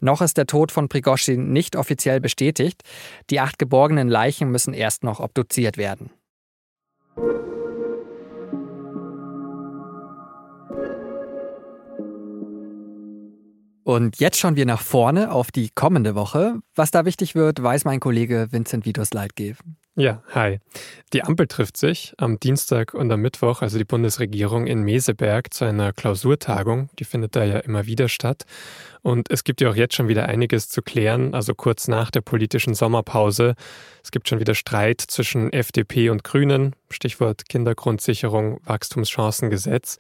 Noch 0.01 0.21
ist 0.21 0.37
der 0.37 0.47
Tod 0.47 0.73
von 0.73 0.89
Prigoschin 0.89 1.53
nicht 1.53 1.75
offiziell 1.75 2.21
bestätigt. 2.21 2.83
Die 3.31 3.41
acht 3.41 3.59
geborgenen 3.59 4.09
Leichen 4.09 4.51
müssen 4.51 4.75
erst 4.75 5.05
noch 5.05 5.21
obduziert 5.21 5.79
werden. 5.79 6.11
Und 13.85 14.19
jetzt 14.19 14.39
schauen 14.39 14.57
wir 14.57 14.67
nach 14.67 14.81
vorne 14.83 15.31
auf 15.31 15.53
die 15.53 15.71
kommende 15.71 16.15
Woche. 16.15 16.59
Was 16.75 16.91
da 16.91 17.05
wichtig 17.05 17.35
wird, 17.35 17.63
weiß 17.63 17.85
mein 17.85 18.01
Kollege 18.01 18.49
Vincent 18.51 18.85
Vitus 18.85 19.15
Leitgeb. 19.15 19.57
Ja, 19.99 20.23
hi. 20.35 20.59
Die 21.15 21.23
Ampel 21.23 21.47
trifft 21.47 21.79
sich 21.79 22.13
am 22.19 22.39
Dienstag 22.39 22.93
und 22.93 23.11
am 23.11 23.23
Mittwoch, 23.23 23.63
also 23.63 23.79
die 23.79 23.87
Bundesregierung 23.87 24.67
in 24.67 24.83
Meseberg, 24.83 25.55
zu 25.55 25.65
einer 25.65 25.95
Klausurtagung. 25.95 26.91
Die 26.99 27.05
findet 27.05 27.35
da 27.35 27.45
ja 27.45 27.61
immer 27.61 27.87
wieder 27.87 28.11
statt. 28.11 28.45
Und 29.01 29.31
es 29.31 29.43
gibt 29.43 29.63
ja 29.63 29.71
auch 29.71 29.75
jetzt 29.75 29.95
schon 29.95 30.09
wieder 30.09 30.29
einiges 30.29 30.69
zu 30.69 30.83
klären, 30.83 31.33
also 31.33 31.55
kurz 31.55 31.89
nach 31.89 32.11
der 32.11 32.21
politischen 32.21 32.75
Sommerpause. 32.75 33.55
Es 34.05 34.11
gibt 34.11 34.29
schon 34.29 34.39
wieder 34.39 34.55
Streit 34.55 35.01
zwischen 35.01 35.51
FDP 35.51 36.11
und 36.11 36.25
Grünen, 36.25 36.77
Stichwort 36.91 37.49
Kindergrundsicherung, 37.49 38.61
Wachstumschancengesetz. 38.67 39.97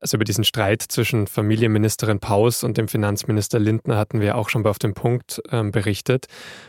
Also 0.00 0.16
über 0.16 0.24
diesen 0.24 0.44
Streit 0.44 0.82
zwischen 0.82 1.26
Familienministerin 1.26 2.20
Paus 2.20 2.62
und 2.62 2.78
dem 2.78 2.86
Finanzminister 2.86 3.58
Lindner 3.58 3.96
hatten 3.96 4.20
wir 4.20 4.36
auch 4.36 4.48
schon 4.48 4.64
auf 4.66 4.78
dem 4.78 4.94
Punkt 4.94 5.42
ähm, 5.50 5.72
berichtet. 5.72 6.26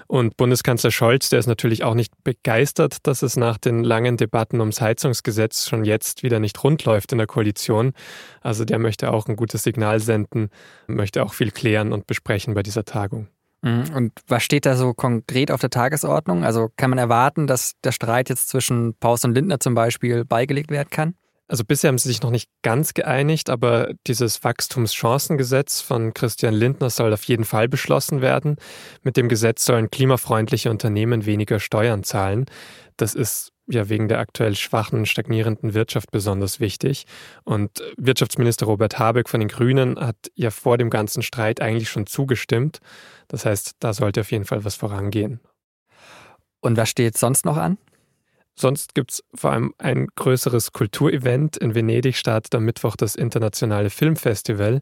Und 0.07 0.35
Bundeskanzler 0.35 0.89
Scholz, 0.89 1.29
der 1.29 1.39
ist 1.39 1.47
natürlich 1.47 1.83
auch 1.83 1.93
nicht 1.93 2.11
begeistert, 2.23 3.05
dass 3.05 3.21
es 3.21 3.37
nach 3.37 3.59
den 3.59 3.83
langen 3.83 4.17
Debatten 4.17 4.59
ums 4.59 4.81
Heizungsgesetz 4.81 5.67
schon 5.67 5.85
jetzt 5.85 6.23
wieder 6.23 6.39
nicht 6.39 6.63
rund 6.63 6.83
läuft 6.85 7.11
in 7.11 7.19
der 7.19 7.27
Koalition. 7.27 7.93
Also 8.41 8.65
der 8.65 8.79
möchte 8.79 9.11
auch 9.11 9.27
ein 9.27 9.35
gutes 9.35 9.61
Signal 9.61 9.99
senden, 9.99 10.49
möchte 10.87 11.23
auch 11.23 11.33
viel 11.33 11.51
klären 11.51 11.93
und 11.93 12.07
besprechen 12.07 12.55
bei 12.55 12.63
dieser 12.63 12.85
Tagung. 12.85 13.27
Mhm. 13.61 13.85
Und 13.93 14.13
was 14.27 14.43
steht 14.43 14.65
da 14.65 14.75
so 14.75 14.93
konkret 14.93 15.51
auf 15.51 15.61
der 15.61 15.69
Tagesordnung? 15.69 16.43
Also 16.43 16.69
kann 16.77 16.89
man 16.89 16.99
erwarten, 16.99 17.45
dass 17.45 17.73
der 17.83 17.91
Streit 17.91 18.29
jetzt 18.29 18.49
zwischen 18.49 18.95
Paus 18.99 19.23
und 19.23 19.33
Lindner 19.33 19.59
zum 19.59 19.75
Beispiel 19.75 20.25
beigelegt 20.25 20.71
werden 20.71 20.89
kann? 20.89 21.15
Also 21.49 21.63
bisher 21.65 21.87
haben 21.87 21.97
sie 21.97 22.09
sich 22.09 22.21
noch 22.21 22.29
nicht 22.29 22.47
ganz 22.61 22.93
geeinigt, 22.93 23.49
aber 23.49 23.91
dieses 24.05 24.43
Wachstumschancengesetz 24.43 25.81
von 25.81 26.13
Christian 26.13 26.53
Lindner 26.53 26.91
soll 26.91 27.11
auf 27.11 27.23
jeden 27.23 27.43
Fall 27.43 27.67
beschlossen 27.67 28.21
werden. 28.21 28.57
Mit 29.01 29.17
dem 29.17 29.29
Gesetz 29.29 29.65
sollen 29.65 29.89
klimafreundliche 29.89 30.69
Unternehmen 30.69 31.25
weniger 31.25 31.59
Steuern 31.59 32.03
zahlen. 32.03 32.45
Das 32.97 33.15
ist 33.15 33.51
ja 33.67 33.89
wegen 33.89 34.07
der 34.07 34.19
aktuell 34.19 34.55
schwachen, 34.55 35.07
stagnierenden 35.07 35.73
Wirtschaft 35.73 36.11
besonders 36.11 36.59
wichtig. 36.59 37.05
Und 37.45 37.81
Wirtschaftsminister 37.97 38.67
Robert 38.67 38.99
Habeck 38.99 39.27
von 39.27 39.39
den 39.39 39.49
Grünen 39.49 39.99
hat 39.99 40.17
ja 40.35 40.51
vor 40.51 40.77
dem 40.77 40.91
ganzen 40.91 41.23
Streit 41.23 41.61
eigentlich 41.61 41.89
schon 41.89 42.05
zugestimmt. 42.05 42.79
Das 43.27 43.45
heißt, 43.45 43.77
da 43.79 43.93
sollte 43.93 44.21
auf 44.21 44.31
jeden 44.31 44.45
Fall 44.45 44.65
was 44.65 44.75
vorangehen. 44.75 45.39
Und 46.61 46.77
was 46.77 46.89
steht 46.89 47.17
sonst 47.17 47.43
noch 47.43 47.57
an? 47.57 47.79
Sonst 48.59 48.93
gibt 48.93 49.13
es 49.13 49.23
vor 49.33 49.53
allem 49.53 49.73
ein 49.77 50.07
größeres 50.15 50.73
Kulturevent. 50.73 51.55
In 51.55 51.75
Venedig 51.75 52.17
startet 52.17 52.53
am 52.55 52.65
Mittwoch 52.65 52.97
das 52.97 53.15
internationale 53.15 53.89
Filmfestival. 53.89 54.81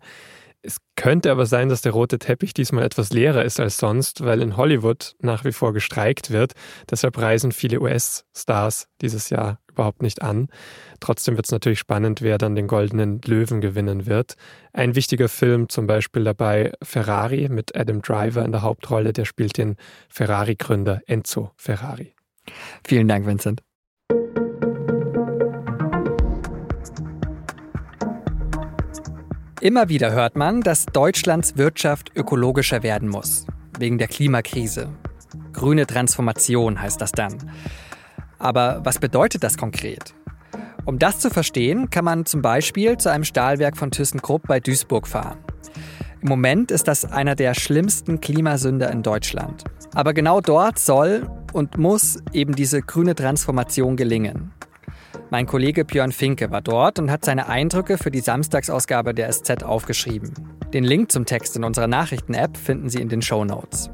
Es 0.63 0.77
könnte 0.95 1.29
aber 1.29 1.45
sein, 1.45 1.69
dass 1.69 1.83
der 1.83 1.91
rote 1.91 2.17
Teppich 2.17 2.55
diesmal 2.55 2.83
etwas 2.83 3.11
leerer 3.11 3.45
ist 3.45 3.59
als 3.59 3.77
sonst, 3.77 4.25
weil 4.25 4.41
in 4.41 4.57
Hollywood 4.57 5.13
nach 5.21 5.45
wie 5.45 5.51
vor 5.51 5.73
gestreikt 5.73 6.31
wird. 6.31 6.53
Deshalb 6.89 7.19
reisen 7.19 7.51
viele 7.51 7.79
US-Stars 7.79 8.87
dieses 8.99 9.29
Jahr 9.29 9.59
überhaupt 9.69 10.01
nicht 10.01 10.23
an. 10.23 10.47
Trotzdem 10.99 11.35
wird 11.35 11.45
es 11.45 11.51
natürlich 11.51 11.77
spannend, 11.77 12.23
wer 12.23 12.39
dann 12.39 12.55
den 12.55 12.65
goldenen 12.65 13.21
Löwen 13.25 13.61
gewinnen 13.61 14.07
wird. 14.07 14.37
Ein 14.73 14.95
wichtiger 14.95 15.29
Film 15.29 15.69
zum 15.69 15.85
Beispiel 15.85 16.23
dabei 16.23 16.71
Ferrari 16.81 17.47
mit 17.47 17.75
Adam 17.77 18.01
Driver 18.01 18.43
in 18.43 18.51
der 18.51 18.63
Hauptrolle, 18.63 19.13
der 19.13 19.25
spielt 19.25 19.59
den 19.59 19.75
Ferrari-Gründer 20.09 21.01
Enzo 21.05 21.51
Ferrari. 21.57 22.15
Vielen 22.83 23.07
Dank, 23.07 23.27
Vincent. 23.27 23.66
Immer 29.59 29.89
wieder 29.89 30.11
hört 30.11 30.35
man, 30.35 30.61
dass 30.61 30.85
Deutschlands 30.85 31.57
Wirtschaft 31.57 32.11
ökologischer 32.15 32.83
werden 32.83 33.09
muss, 33.09 33.47
wegen 33.79 33.97
der 33.97 34.07
Klimakrise. 34.07 34.89
Grüne 35.51 35.87
Transformation 35.87 36.79
heißt 36.79 37.01
das 37.01 37.11
dann. 37.11 37.35
Aber 38.37 38.81
was 38.83 38.99
bedeutet 38.99 39.43
das 39.43 39.57
konkret? 39.57 40.13
Um 40.85 40.99
das 40.99 41.17
zu 41.17 41.31
verstehen, 41.31 41.89
kann 41.89 42.05
man 42.05 42.27
zum 42.27 42.43
Beispiel 42.43 42.97
zu 42.97 43.09
einem 43.09 43.23
Stahlwerk 43.23 43.77
von 43.77 43.89
ThyssenKrupp 43.89 44.45
bei 44.45 44.59
Duisburg 44.59 45.07
fahren. 45.07 45.39
Im 46.21 46.29
Moment 46.29 46.69
ist 46.69 46.87
das 46.87 47.05
einer 47.05 47.33
der 47.35 47.55
schlimmsten 47.55 48.21
Klimasünder 48.21 48.91
in 48.91 49.01
Deutschland. 49.01 49.63
Aber 49.95 50.13
genau 50.13 50.39
dort 50.39 50.77
soll 50.77 51.27
und 51.51 51.79
muss 51.79 52.19
eben 52.31 52.55
diese 52.55 52.83
grüne 52.83 53.15
Transformation 53.15 53.97
gelingen. 53.97 54.53
Mein 55.29 55.45
Kollege 55.45 55.83
Björn 55.83 56.13
Finke 56.13 56.51
war 56.51 56.61
dort 56.61 56.99
und 56.99 57.11
hat 57.11 57.25
seine 57.25 57.49
Eindrücke 57.49 57.97
für 57.97 58.11
die 58.11 58.21
Samstagsausgabe 58.21 59.13
der 59.13 59.29
SZ 59.29 59.63
aufgeschrieben. 59.63 60.31
Den 60.73 60.85
Link 60.85 61.11
zum 61.11 61.25
Text 61.25 61.57
in 61.57 61.65
unserer 61.65 61.87
Nachrichten-App 61.87 62.55
finden 62.55 62.89
Sie 62.89 63.01
in 63.01 63.09
den 63.09 63.21
Show 63.21 63.43
Notes. 63.43 63.89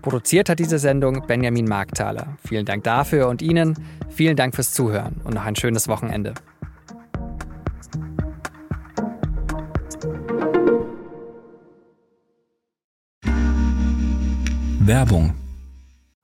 Produziert 0.00 0.48
hat 0.48 0.58
diese 0.58 0.78
Sendung 0.78 1.26
Benjamin 1.26 1.66
Markthaler. 1.66 2.38
Vielen 2.46 2.64
Dank 2.64 2.82
dafür 2.84 3.28
und 3.28 3.42
Ihnen 3.42 3.74
vielen 4.08 4.36
Dank 4.36 4.54
fürs 4.54 4.72
Zuhören 4.72 5.20
und 5.22 5.34
noch 5.34 5.44
ein 5.44 5.54
schönes 5.54 5.86
Wochenende. 5.86 6.32
Werbung 14.80 15.34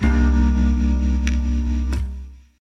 thank 0.00 0.22
you 0.22 0.27